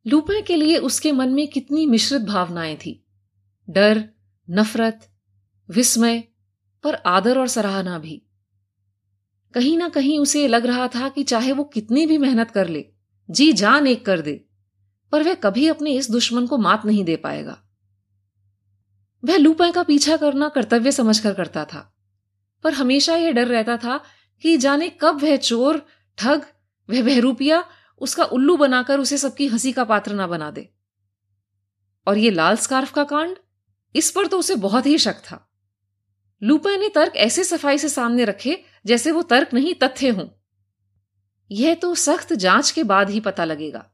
लूपे 0.07 0.43
के 0.43 0.57
लिए 0.57 0.79
उसके 0.79 1.13
मन 1.13 1.29
में 1.29 1.49
कितनी 1.49 1.87
मिश्रित 1.87 2.23
भावनाएँ 2.23 2.77
थी। 2.77 3.05
डर, 3.71 4.09
नफरत, 4.51 5.09
विस्मय, 5.71 6.25
पर 6.85 6.95
आदर 6.95 7.39
और 7.39 7.49
सराहना 7.49 7.99
भी। 7.99 8.23
कहीं 9.55 9.79
ना 9.79 9.89
कहीं 9.89 10.19
उसे 10.19 10.49
लग 10.49 10.67
रहा 10.67 10.89
था 10.89 11.09
कि 11.09 11.23
चाहे 11.23 11.53
वो 11.53 11.65
कितनी 11.65 12.07
भी 12.07 12.19
मेहनत 12.19 12.51
कर 12.51 12.69
ले, 12.69 12.85
जी 13.31 13.53
जान 13.53 13.87
एक 13.87 14.07
कर 14.07 14.21
दे, 14.21 14.45
पर 15.13 15.23
वह 15.23 15.35
कभी 15.35 15.69
अपने 15.69 15.93
इस 15.93 16.11
दुश्मन 16.11 16.47
को 16.47 16.59
मात 16.59 16.85
नहीं 16.87 17.05
दे 17.05 17.17
पाएगा। 17.17 17.63
वह 19.25 19.37
लूपा 19.37 19.71
का 19.71 19.83
पीछा 19.83 20.17
करना 20.17 20.49
कर्तव्य 20.49 20.93
समझकर 20.93 21.35
करता 21.35 21.65
था, 21.65 21.95
पर 22.63 22.73
हमेशा 22.73 23.17
यह 23.17 23.33
डर 23.33 23.47
रहता 23.47 23.77
था 23.77 24.01
कि 24.43 24.57
जाने 24.57 24.89
कब 24.89 25.23
वह 25.23 25.37
चोर, 25.37 25.87
ठग, 26.19 26.43
वह 26.91 27.03
बहरूपिया 27.03 27.65
उसका 28.01 28.25
उल्लू 28.25 28.57
बनाकर 28.57 29.01
उसे 29.01 29.19
सबकी 29.19 29.47
हँसी 29.47 29.73
का 29.73 29.85
पात्र 29.85 30.15
ना 30.15 30.27
बना 30.27 30.51
दे। 30.51 30.69
और 32.07 32.19
ये 32.19 32.31
लाल 32.31 32.57
स्कार्फ 32.57 32.93
का 32.93 33.05
कांड? 33.05 33.37
इस 33.97 34.11
पर 34.11 34.27
तो 34.27 34.39
उसे 34.39 34.57
बहुत 34.57 34.87
ही 34.87 34.99
शक 34.99 35.21
था। 35.21 35.51
लूपा 36.43 36.77
ने 36.77 36.89
तर्क 36.89 37.17
ऐसे 37.17 37.45
सफ़ाई 37.45 37.79
से 37.79 37.89
सामने 37.89 38.25
रखे 38.25 38.65
जैसे 38.87 39.11
वो 39.11 39.23
तर्क 39.23 39.55
नहीं, 39.55 39.75
तथ्य 39.75 40.09
हों। 40.09 40.29
यह 41.51 41.75
तो 41.75 41.95
सख्त 41.95 42.33
जाँच 42.33 42.71
के 42.71 42.85
बाद 42.85 43.11
ही 43.11 43.21
पता 43.21 43.45
लगेगा। 43.45 43.91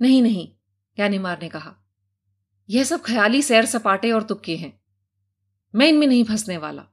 नहीं 0.00 0.22
नहीं, 0.22 0.48
यानीमार 0.98 1.42
ने 1.42 1.48
कहा, 1.48 1.74
यह 2.70 2.84
सब 2.84 3.02
ख्याली 3.02 3.42
सैर 3.42 3.66
सपाटे 3.66 4.12
और 4.12 4.22
तुक्के 4.22 4.56
हैं। 4.56 4.80
मैं 5.74 5.86
इनमें 5.86 6.06
नहीं 6.06 6.24
फंसने 6.24 6.56
वाला। 6.56 6.86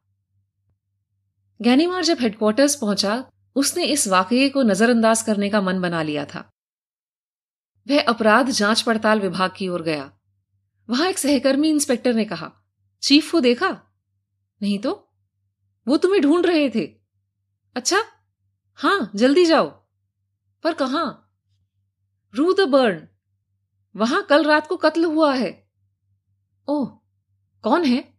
ज्ञानीमार 1.62 2.04
जब 2.04 2.18
हेडक्वार्टर्स 2.20 2.76
पहुँचा 2.76 3.32
उसने 3.56 3.86
इस 3.86 4.08
वाकये 4.08 4.50
को 4.50 4.62
नजरअंदाज 4.62 5.22
करने 5.22 5.50
का 5.50 5.62
मन 5.62 5.82
बना 5.82 6.02
लिया 6.02 6.26
था। 6.26 6.52
वह 7.90 8.02
अपराध 8.02 8.50
जाँच 8.50 8.82
पड़ताल 8.82 9.20
विभाग 9.20 9.52
की 9.58 9.68
ओर 9.68 9.82
गया। 9.82 10.14
वहाँ 10.90 11.10
एक 11.10 11.18
सहकर्मी 11.18 11.70
इंस्पेक्टर 11.70 12.14
ने 12.14 12.26
कहा, 12.26 12.52
चीफ 13.02 13.32
को 13.32 13.40
देखा? 13.40 13.82
नहीं 14.62 14.80
तो? 14.80 15.14
वो 15.88 15.98
तुम्हें 15.98 16.22
ढूंढ 16.22 16.46
रहे 16.46 16.70
थे। 16.70 16.86
अच्छा? 17.76 18.04
हाँ, 18.76 19.12
जल्दी 19.16 19.46
जाओ। 19.46 19.66
पर 20.64 20.74
कहा? 20.74 21.32
रू 22.36 22.54
द 22.54 22.60
बर्न। 22.60 23.08
वहाँ 23.96 24.24
कल 24.24 24.44
रात 24.44 24.68
को 24.68 24.78
कत्ल 24.78 25.06
हुआ 25.06 25.36
है। 25.36 25.70
ओह, 26.68 27.00
कौन 27.62 27.84
है? 27.84 28.14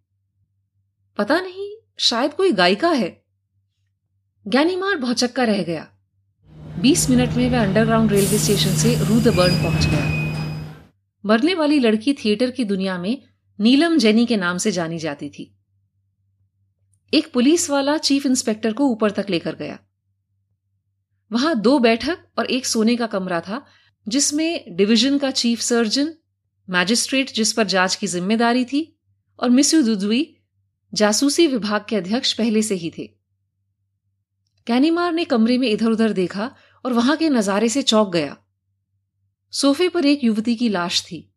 पता 1.16 1.40
नहीं, 1.40 1.76
शायद 1.98 2.34
कोई 2.34 2.52
गायिका 2.52 2.90
है। 2.90 3.21
ज्ञानीमार 4.46 4.96
भौचक्का 4.96 5.44
रह 5.44 5.62
गया। 5.62 5.88
बीस 6.81 7.11
मिनट 7.11 7.31
में 7.31 7.50
वह 7.50 7.62
अंडरग्राउंड 7.62 8.12
रेलवे 8.12 8.38
स्टेशन 8.38 8.70
से 8.70 8.94
रू 9.05 9.20
द 9.20 9.28
बर्न 9.28 9.62
पहुँच 9.62 9.87
गया। 9.87 10.07
मरने 11.26 11.55
वाली 11.55 11.78
लड़की 11.78 12.12
थिएटर 12.12 12.50
की 12.50 12.64
दुनिया 12.64 12.98
में 12.98 13.22
नीलम 13.61 13.98
जेनी 13.98 14.26
के 14.26 14.37
नाम 14.37 14.59
से 14.59 14.70
जानी 14.70 14.98
जाती 14.98 15.28
थी। 15.28 15.59
एक 17.14 17.33
पुलिस 17.33 17.70
वाला 17.70 17.98
चीफ 17.98 18.26
इंस्पेक्टर 18.26 18.72
को 18.72 18.87
ऊपर 18.87 19.11
तक 19.11 19.26
लेकर 19.31 19.55
गया। 19.55 19.78
वहाँ 21.33 21.61
दो 21.61 21.78
बैठक 21.78 22.18
और 22.38 22.46
एक 22.46 22.66
सोने 22.66 22.96
का 22.96 23.07
कमरा 23.07 23.40
था, 23.40 23.66
जिसमें 24.09 24.76
डिवीज़न 24.76 25.18
का 25.18 25.31
चीफ 25.31 25.61
सर्जन, 25.61 26.14
मैजिस्ट्रेट 26.70 27.33
जिस 27.33 27.52
पर 27.52 27.64
जाँच 27.64 27.94
की 27.94 28.07
ज़िम्मेदारी 28.07 28.64
थी, 28.64 28.98
और 29.38 29.50
मिस्यू 29.50 29.83
दुदवी 29.83 30.37
जासूसी 30.94 31.46
विभाग 31.46 31.85
के 31.88 31.96
अध्यक्ष 31.96 32.33
पहले 32.33 32.62
से 32.62 32.74
ही 32.74 32.92
थे। 32.98 33.21
कैनीमार 34.66 35.12
ने 35.12 35.25
कमरे 35.25 35.59
में 35.59 35.68
इधर 35.68 35.87
उधर 35.87 36.12
देखा 36.12 36.55
और 36.85 36.92
वहाँ 36.92 37.16
के 37.16 37.29
नजारे 37.29 37.68
से 37.68 37.83
चौंक 37.83 38.12
गया। 38.12 38.37
सोफे 39.51 39.88
पर 39.88 40.07
एक 40.07 40.25
युवती 40.25 40.57
की 40.57 40.68
लाश 40.68 41.03
थी 41.03 41.35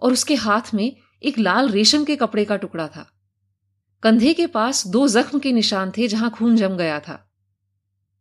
और 0.00 0.12
उसके 0.12 0.34
हाथ 0.34 0.74
में 0.74 0.96
एक 1.22 1.38
लाल 1.38 1.68
रेशम 1.68 2.04
के 2.04 2.16
कपड़े 2.16 2.44
का 2.44 2.56
टुकड़ा 2.56 2.88
था। 2.88 3.10
कंधे 4.02 4.34
के 4.34 4.46
पास 4.46 4.86
दो 4.86 5.08
जख्म 5.08 5.38
के 5.38 5.52
निशान 5.52 5.92
थे 5.96 6.08
जहाँ 6.08 6.30
खून 6.30 6.56
जम 6.56 6.76
गया 6.76 7.00
था। 7.00 7.34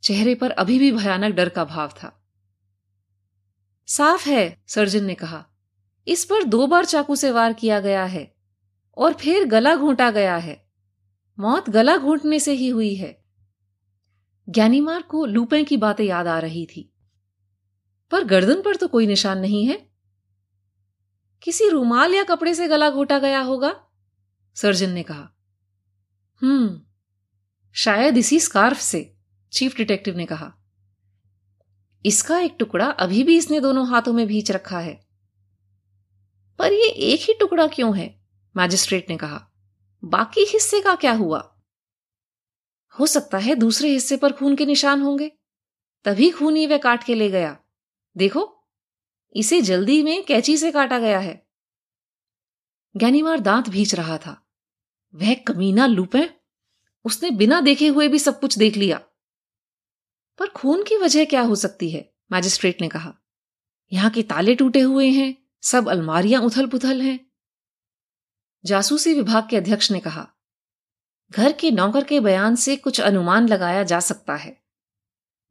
चेहरे 0.03 0.35
पर 0.35 0.51
अभी 0.51 0.79
भी 0.79 0.91
भयानक 0.91 1.33
डर 1.33 1.49
का 1.49 1.65
भाव 1.65 1.87
था। 1.87 2.25
साफ़ 3.87 4.29
है, 4.29 4.63
सर्जन 4.67 5.03
ने 5.03 5.13
कहा। 5.13 5.45
इस 6.07 6.25
पर 6.25 6.43
दो 6.43 6.67
बार 6.67 6.85
चाकू 6.85 7.15
से 7.15 7.31
वार 7.31 7.53
किया 7.53 7.79
गया 7.79 8.05
है 8.05 8.35
और 8.97 9.13
फिर 9.13 9.45
गला 9.45 9.75
घोंटा 9.75 10.11
गया 10.11 10.35
है। 10.35 10.71
मौत 11.39 11.69
गला 11.69 11.97
घोंटने 11.97 12.39
से 12.39 12.53
ही 12.53 12.69
हुई 12.69 12.95
है। 12.95 13.22
ज्ञानीमार 14.49 15.01
को 15.01 15.25
लूपे 15.25 15.63
की 15.63 15.77
बातें 15.77 16.05
याद 16.05 16.27
आ 16.27 16.39
रही 16.39 16.65
थी। 16.65 16.93
पर 18.11 18.23
गर्दन 18.23 18.61
पर 18.61 18.75
तो 18.75 18.87
कोई 18.87 19.07
निशान 19.07 19.39
नहीं 19.39 19.65
है। 19.65 19.89
किसी 21.43 21.69
रूमाल 21.69 22.13
या 22.13 22.23
कपड़े 22.23 22.55
से 22.55 22.67
गला 22.67 22.89
घोटा 22.89 23.19
गया 23.19 23.39
होगा? 23.39 23.85
सर्जन 24.55 24.89
ने 24.89 25.03
कहा। 25.03 25.29
हम्म 26.41 26.81
शायद 27.73 28.17
इसी 28.17 28.39
स्कार्फ 28.39 28.77
से, 28.77 29.15
चीफ 29.51 29.77
डिटेक्टिव 29.77 30.17
ने 30.17 30.25
कहा। 30.25 30.53
इसका 32.05 32.39
एक 32.39 32.55
टुकड़ा 32.59 32.85
अभी 32.85 33.23
भी 33.23 33.37
इसने 33.37 33.59
दोनों 33.59 33.87
हाथों 33.87 34.13
में 34.13 34.27
भींच 34.27 34.51
रखा 34.51 34.79
है। 34.79 35.05
पर 36.59 36.71
यह 36.71 36.93
एक 36.97 37.21
ही 37.21 37.33
टुकड़ा 37.33 37.67
क्यों 37.67 37.97
है? 37.97 38.21
मैजिस्ट्रेट 38.57 39.09
ने 39.09 39.17
कहा। 39.17 39.51
बाकी 40.05 40.41
हिस्से 40.41 40.81
का 40.81 40.95
क्या 40.95 41.13
हुआ? 41.13 41.52
हो 42.99 43.07
सकता 43.07 43.37
है 43.37 43.55
दूसरे 43.55 43.89
हिस्से 43.89 44.17
पर 44.17 44.33
खून 44.33 44.55
के 44.55 44.65
निशान 44.65 45.01
होंगे। 45.01 45.31
तभी 46.05 46.31
खून 46.31 46.55
ही 46.55 46.67
वह 46.67 46.77
काट 46.77 47.03
के 47.03 47.15
ले 47.15 47.29
गया। 47.29 47.59
देखो, 48.17 48.63
इसे 49.35 49.61
जल्दी 49.61 50.03
में 50.03 50.25
कैची 50.25 50.57
से 50.57 50.71
काटा 50.71 50.99
गया 50.99 51.19
है। 51.19 51.47
ज्ञानीमार 52.97 53.39
दांत 53.39 53.69
भींच 53.69 53.95
रहा 53.95 54.17
था। 54.17 54.47
वह 55.15 55.33
कमीना 55.33 55.85
लुपे? 55.85 56.29
उसने 57.05 57.31
बिना 57.31 57.61
देखे 57.61 57.87
हुए 57.87 58.07
भी 58.07 58.19
सब 58.19 58.39
कुछ 58.39 58.57
देख 58.57 58.77
लिया। 58.77 58.97
पर 60.39 60.47
खून 60.47 60.83
की 60.83 60.97
वजह 60.97 61.25
क्या 61.25 61.41
हो 61.41 61.55
सकती 61.55 61.89
है? 61.89 62.13
मैजिस्ट्रेट 62.31 62.81
ने 62.81 62.89
कहा। 62.89 63.15
यहाँ 63.93 64.11
के 64.11 64.23
ताले 64.23 64.55
टूटे 64.55 64.79
हुए 64.79 65.09
हैं, 65.09 65.35
सब 65.61 65.89
अलमारियाँ 65.89 66.41
उथल 66.41 66.67
पुथल 66.67 67.01
हैं। 67.01 67.31
जासूसी 68.65 69.13
विभाग 69.13 69.49
के 69.49 69.57
अध्यक्ष 69.57 69.91
ने 69.91 69.99
कहा। 69.99 70.33
घर 71.33 71.51
के 71.51 71.71
नौकर 71.71 72.03
के 72.03 72.19
बयान 72.19 72.55
से 72.55 72.75
कुछ 72.77 72.99
अनुमान 73.01 73.47
लगाया 73.47 73.83
जा 73.83 73.99
सकता 74.01 74.35
है। 74.35 74.57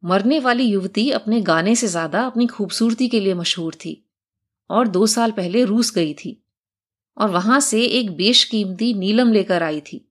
मरने 0.03 0.39
वाली 0.39 0.63
युवती 0.63 1.09
अपने 1.11 1.41
गाने 1.41 1.75
से 1.75 1.87
ज़्यादा 1.87 2.25
अपनी 2.25 2.47
खूबसूरती 2.47 3.07
के 3.07 3.19
लिए 3.19 3.33
मशहूर 3.33 3.75
थी 3.75 3.99
और 4.69 4.87
दो 4.87 5.05
साल 5.07 5.31
पहले 5.31 5.63
रूस 5.65 5.93
गई 5.95 6.13
थी 6.15 6.39
और 7.17 7.29
वहाँ 7.29 7.59
से 7.59 7.81
एक 7.81 8.11
बेशकीमती 8.11 8.93
नीलम 8.93 9.31
लेकर 9.31 9.63
आई 9.63 9.81
थी, 9.81 10.05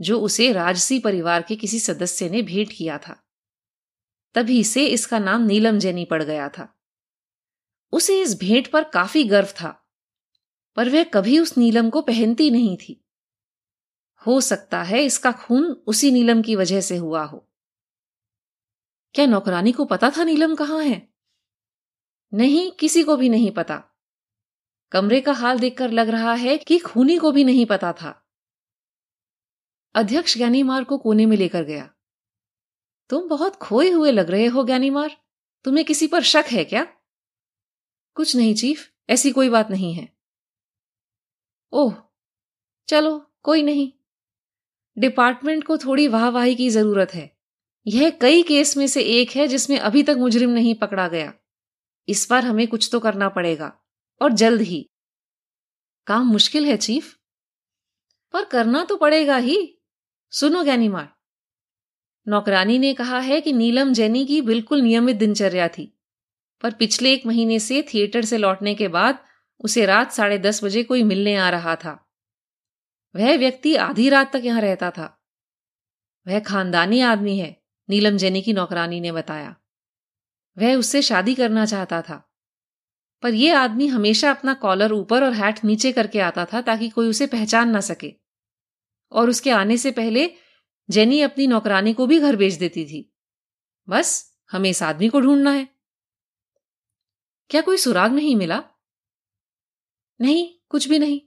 जो 0.00 0.18
उसे 0.20 0.50
राजसी 0.52 0.98
परिवार 0.98 1.42
के 1.42 1.56
किसी 1.56 1.78
सदस्य 1.80 2.28
ने 2.28 2.42
भेंट 2.42 2.72
किया 2.72 2.98
था। 2.98 3.16
तभी 4.34 4.62
से 4.64 4.86
इसका 4.86 5.18
नाम 5.18 5.46
नीलम 5.46 5.78
जैनी 5.78 6.04
पड़ 6.04 6.22
गया 6.22 6.48
था। 6.48 6.68
उसे 7.92 8.20
इस 8.22 8.38
भेंट 8.40 8.70
पर 8.70 8.84
काफ़ी 8.84 9.24
गर्व 9.24 9.48
था, 9.54 9.68
पर 10.76 10.88
वह 10.88 11.04
कभी 11.04 11.38
उस 11.38 11.56
नीलम 11.58 11.90
को 11.90 12.00
पहनती 12.02 12.50
नहीं 12.50 12.76
थी। 12.78 13.02
हो 14.26 14.40
सकता 14.40 14.82
है 14.82 15.02
इसका 15.02 15.32
खून 15.32 15.64
उसी 15.86 16.10
नीलम 16.10 16.42
की 16.42 16.56
वजह 16.56 16.80
से 16.80 16.96
हुआ 16.96 17.24
हो। 17.24 17.48
क्या 19.14 19.26
नौकरानी 19.26 19.72
को 19.72 19.84
पता 19.84 20.10
था 20.10 20.24
नीलम 20.24 20.54
कहाँ 20.54 20.82
है? 20.82 21.14
नहीं, 22.34 22.72
किसी 22.72 23.02
को 23.02 23.16
भी 23.16 23.28
नहीं 23.28 23.50
पता। 23.50 23.84
कमरे 24.92 25.20
का 25.20 25.32
हाल 25.32 25.58
देखकर 25.58 25.90
लग 25.90 26.08
रहा 26.08 26.34
है 26.34 26.58
कि 26.58 26.78
खूनी 26.78 27.18
को 27.18 27.32
भी 27.32 27.44
नहीं 27.44 27.66
पता 27.66 27.92
था। 27.92 28.28
अध्यक्ष 29.94 30.36
ज्ञानीमार 30.36 30.84
को 30.84 30.98
कोने 30.98 31.26
में 31.26 31.36
लेकर 31.36 31.62
गया। 31.62 31.94
तुम 33.08 33.28
बहुत 33.28 33.56
खोए 33.56 33.90
हुए 33.90 34.12
लग 34.12 34.30
रहे 34.30 34.46
हो 34.46 34.64
ज्ञानीमार। 34.64 35.16
तुम्हें 35.64 35.86
किसी 35.86 36.06
पर 36.06 36.22
शक 36.22 36.44
है 36.52 36.64
क्या? 36.64 36.84
कुछ 38.14 38.36
नहीं 38.36 38.54
चीफ, 38.54 38.92
ऐसी 39.10 39.32
कोई 39.32 39.48
बात 39.48 39.70
नहीं 39.70 39.94
है। 39.94 40.16
ओह, 41.72 41.94
चलो, 42.88 43.30
कोई 43.42 43.62
नहीं। 43.62 43.92
डिपार्टमेंट 44.98 45.64
को 45.64 45.78
थोड़ी 45.78 46.08
वाहवाही 46.08 46.54
की 46.54 46.70
ज़रूरत 46.70 47.14
है। 47.14 47.36
यह 47.86 48.10
कई 48.10 48.42
केस 48.42 48.76
में 48.76 48.86
से 48.86 49.02
एक 49.02 49.30
है 49.30 49.48
जिसमें 49.48 49.78
अभी 49.78 50.02
तक 50.02 50.16
मुजरिम 50.18 50.50
नहीं 50.50 50.74
पकड़ा 50.74 51.08
गया। 51.08 51.32
इस 52.08 52.30
बार 52.30 52.44
हमें 52.44 52.68
कुछ 52.68 52.88
तो 52.92 53.00
करना 53.00 53.28
पड़ेगा। 53.28 53.78
और 54.22 54.32
जल्द 54.32 54.62
ही। 54.62 54.90
काम 56.06 56.26
मुश्किल 56.26 56.66
है, 56.66 56.76
चीफ। 56.76 57.16
पर 58.32 58.44
करना 58.44 58.84
तो 58.84 58.96
पड़ेगा 58.96 59.36
ही। 59.36 59.78
सुनो 60.30 60.64
ज्ञानीमार 60.64 61.12
नौकरानी 62.28 62.78
ने 62.78 62.94
कहा 62.94 63.18
है 63.18 63.40
कि 63.40 63.52
नीलम 63.52 63.92
जैनी 63.92 64.26
की 64.26 64.42
बिल्कुल 64.42 64.80
नियमित 64.80 65.16
दिनचर्या 65.16 65.68
थी। 65.68 66.00
पर 66.62 66.72
पिछले 66.74 67.12
एक 67.12 67.26
महीने 67.26 67.58
से 67.58 67.82
थिएटर 67.82 68.24
से 68.24 68.38
लौटने 68.38 68.74
के 68.74 68.88
बाद 68.88 69.18
उसे 69.60 69.86
रात 69.86 70.12
साढ़े 70.12 70.38
दस 70.38 70.64
बजे 70.64 70.82
कोई 70.82 71.02
मिलने 71.02 71.36
आ 71.36 71.50
रहा 71.50 71.76
था। 71.76 72.05
वह 73.16 73.38
व्यक्ति 73.38 73.76
आधी 73.76 74.08
रात 74.08 74.36
तक 74.36 74.42
यहाँ 74.44 74.60
रहता 74.60 74.90
था। 74.90 75.26
वह 76.28 76.40
खानदानी 76.40 77.00
आदमी 77.00 77.38
है, 77.38 77.62
नीलम 77.90 78.16
जैनी 78.16 78.42
की 78.42 78.52
नौकरानी 78.52 79.00
ने 79.00 79.12
बताया। 79.12 79.56
वह 80.58 80.76
उससे 80.76 81.02
शादी 81.02 81.34
करना 81.34 81.66
चाहता 81.66 82.02
था। 82.02 82.32
पर 83.22 83.34
यह 83.34 83.60
आदमी 83.60 83.86
हमेशा 83.86 84.30
अपना 84.30 84.54
कॉलर 84.54 84.92
ऊपर 84.92 85.24
और 85.24 85.32
हैट 85.32 85.64
नीचे 85.64 85.92
करके 85.92 86.20
आता 86.20 86.44
था 86.44 86.60
ताकि 86.60 86.88
कोई 86.88 87.08
उसे 87.08 87.26
पहचान 87.26 87.70
ना 87.70 87.80
सके। 87.80 88.14
और 89.12 89.30
उसके 89.30 89.50
आने 89.50 89.76
से 89.76 89.90
पहले 89.90 90.30
जेनी 90.90 91.20
अपनी 91.20 91.46
नौकरानी 91.46 91.94
को 91.94 92.06
भी 92.06 92.20
घर 92.20 92.36
भेज 92.36 92.54
देती 92.54 92.84
थी। 92.84 93.14
बस, 93.88 94.38
हमें 94.50 94.70
इस 94.70 94.82
आदमी 94.82 95.08
को 95.08 95.20
ढूंढना 95.20 95.50
है। 95.50 95.68
क्या 97.50 97.60
कोई 97.60 97.76
सुराग 97.76 98.12
नहीं 98.12 98.36
मिला? 98.36 98.64
नहीं, 100.20 100.58
कुछ 100.68 100.88
भी 100.88 100.98
नहीं। 100.98 101.20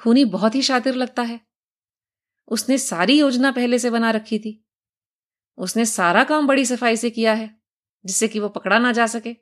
खूनी 0.00 0.24
बहुत 0.24 0.54
ही 0.54 0.62
शातिर 0.62 0.94
लगता 0.94 1.22
है। 1.22 1.40
उसने 2.48 2.78
सारी 2.78 3.20
योजना 3.20 3.50
पहले 3.50 3.78
से 3.78 3.90
बना 3.90 4.10
रखी 4.10 4.38
थी। 4.38 4.66
उसने 5.58 5.84
सारा 5.84 6.24
काम 6.24 6.46
बड़ी 6.46 6.66
सफ़ाई 6.66 6.96
से 6.96 7.10
किया 7.10 7.34
है, 7.34 7.60
जिससे 8.04 8.28
कि 8.28 8.38
वो 8.38 8.48
पकड़ा 8.48 8.78
ना 8.78 8.92
जा 8.92 9.06
सके। 9.06 9.36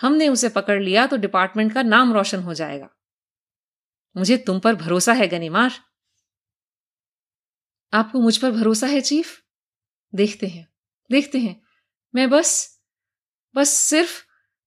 हमने 0.00 0.28
उसे 0.28 0.48
पकड़ 0.48 0.82
लिया 0.82 1.06
तो 1.06 1.16
डिपार्टमेंट 1.16 1.74
का 1.74 1.82
नाम 1.82 2.12
रोशन 2.12 2.42
हो 2.42 2.54
जाएगा। 2.54 2.88
मुझे 4.16 4.36
तुम 4.36 4.60
पर 4.60 4.74
भरोसा 4.74 5.12
है, 5.12 5.28
गनीमार। 5.28 5.72
आपको 7.92 8.20
मुझ 8.20 8.38
पर 8.38 8.50
भरोसा 8.50 8.86
है, 8.86 9.00
चीफ? 9.00 9.42
देखते 10.14 10.46
हैं 10.46 10.68
देखते 11.10 11.38
हैं। 11.38 11.62
मैं 12.14 12.30
बस 12.30 12.80
बस 13.54 13.68
सिर्फ़, 13.68 14.24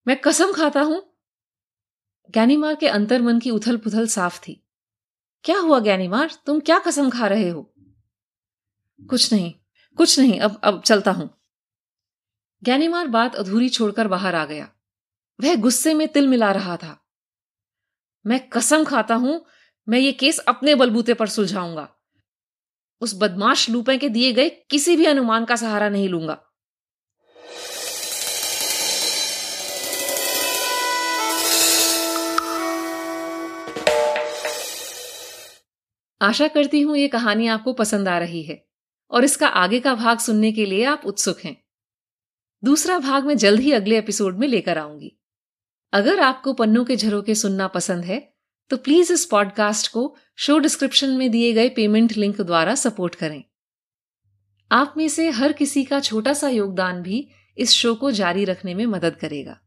मैं 0.07 0.21
कसम 0.21 0.53
खाता 0.53 0.81
हूँ 0.81 1.08
ज्ञानीमार 2.29 2.75
के 2.75 2.87
अंतर 2.87 3.21
मन 3.21 3.39
की 3.39 3.51
उथल 3.51 3.77
पुथल 3.77 4.07
साफ़ 4.07 4.39
थी। 4.39 4.63
क्या 5.43 5.59
हुआ 5.59 5.79
ज्ञानीमार 5.79 6.31
तुम 6.45 6.59
क्या 6.59 6.79
कसम 6.79 7.09
खा 7.09 7.27
रहे 7.27 7.49
हो? 7.49 7.73
कुछ 9.09 9.33
नहीं 9.33 9.53
कुछ 9.97 10.19
नहीं, 10.19 10.39
अब 10.39 10.61
अब 10.63 10.81
चलता 10.81 11.11
हूँ। 11.11 11.29
ज्ञानीमार 12.63 13.07
बात 13.07 13.35
अधूरी 13.35 13.69
छोड़कर 13.69 14.07
बाहर 14.07 14.35
आ 14.35 14.45
गया। 14.45 14.71
वह 15.41 15.55
गुस्से 15.55 15.93
में 15.93 16.07
तिल 16.07 16.27
मिला 16.27 16.51
रहा 16.51 16.77
था। 16.77 17.05
मैं 18.25 18.49
कसम 18.49 18.83
खाता 18.83 19.15
हूँ, 19.15 19.45
मैं 19.89 19.99
ये 19.99 20.11
केस 20.11 20.39
अपने 20.39 20.75
बलबूते 20.75 21.13
पर 21.13 21.27
सुलझाऊँगा। 21.27 21.95
उस 23.01 23.13
बदमाश 23.15 23.69
लूपे 23.69 23.97
के 23.97 24.09
दिए 24.09 24.33
गए 24.33 24.49
किसी 24.49 24.95
भी 24.95 25.05
अनुमान 25.05 25.45
का 25.45 25.55
सहारा 25.55 25.89
नहीं 25.89 26.09
लूँगा। 26.09 26.48
आशा 36.21 36.47
करती 36.47 36.81
हूँ 36.81 36.97
ये 36.97 37.07
कहानी 37.07 37.47
आपको 37.47 37.73
पसंद 37.73 38.07
आ 38.07 38.17
रही 38.19 38.41
है 38.43 38.63
और 39.11 39.23
इसका 39.23 39.47
आगे 39.47 39.79
का 39.79 39.93
भाग 39.95 40.17
सुनने 40.19 40.51
के 40.51 40.65
लिए 40.65 40.83
आप 40.85 41.01
उत्सुक 41.05 41.39
हैं। 41.39 41.55
दूसरा 42.63 42.97
भाग 42.99 43.25
मैं 43.25 43.37
जल्द 43.37 43.59
ही 43.59 43.71
अगले 43.71 43.97
एपिसोड 43.97 44.37
में 44.37 44.47
लेकर 44.47 44.77
आऊँगी। 44.77 45.11
अगर 45.93 46.19
आपको 46.19 46.53
पन्नों 46.53 46.83
के 46.85 46.95
झरोके 46.95 47.35
सुनना 47.35 47.67
पसंद 47.67 48.05
है 48.05 48.19
तो 48.71 48.77
प्लीज़ 48.77 49.13
इस 49.13 49.25
पॉडकास्ट 49.25 49.91
को 49.91 50.15
शो 50.37 50.57
डिस्क्रिप्शन 50.59 51.09
में 51.09 51.29
दिए 51.31 51.53
गए 51.53 51.69
पेमेंट 51.69 52.17
लिंक 52.17 52.41
द्वारा 52.41 52.75
सपोर्ट 52.75 53.15
करें। 53.15 53.43
आप 54.71 54.93
में 54.97 55.07
से 55.07 55.29
हर 55.29 55.53
किसी 55.53 55.83
का 55.83 55.99
छोटा 55.99 56.33
सा 56.33 56.49
योगदान 56.49 57.01
भी 57.01 57.27
इस 57.57 57.71
शो 57.71 57.93
को 57.95 58.11
जारी 58.11 58.43
रखने 58.45 58.73
में 58.73 58.85
मदद 58.85 59.15
करेगा। 59.15 59.59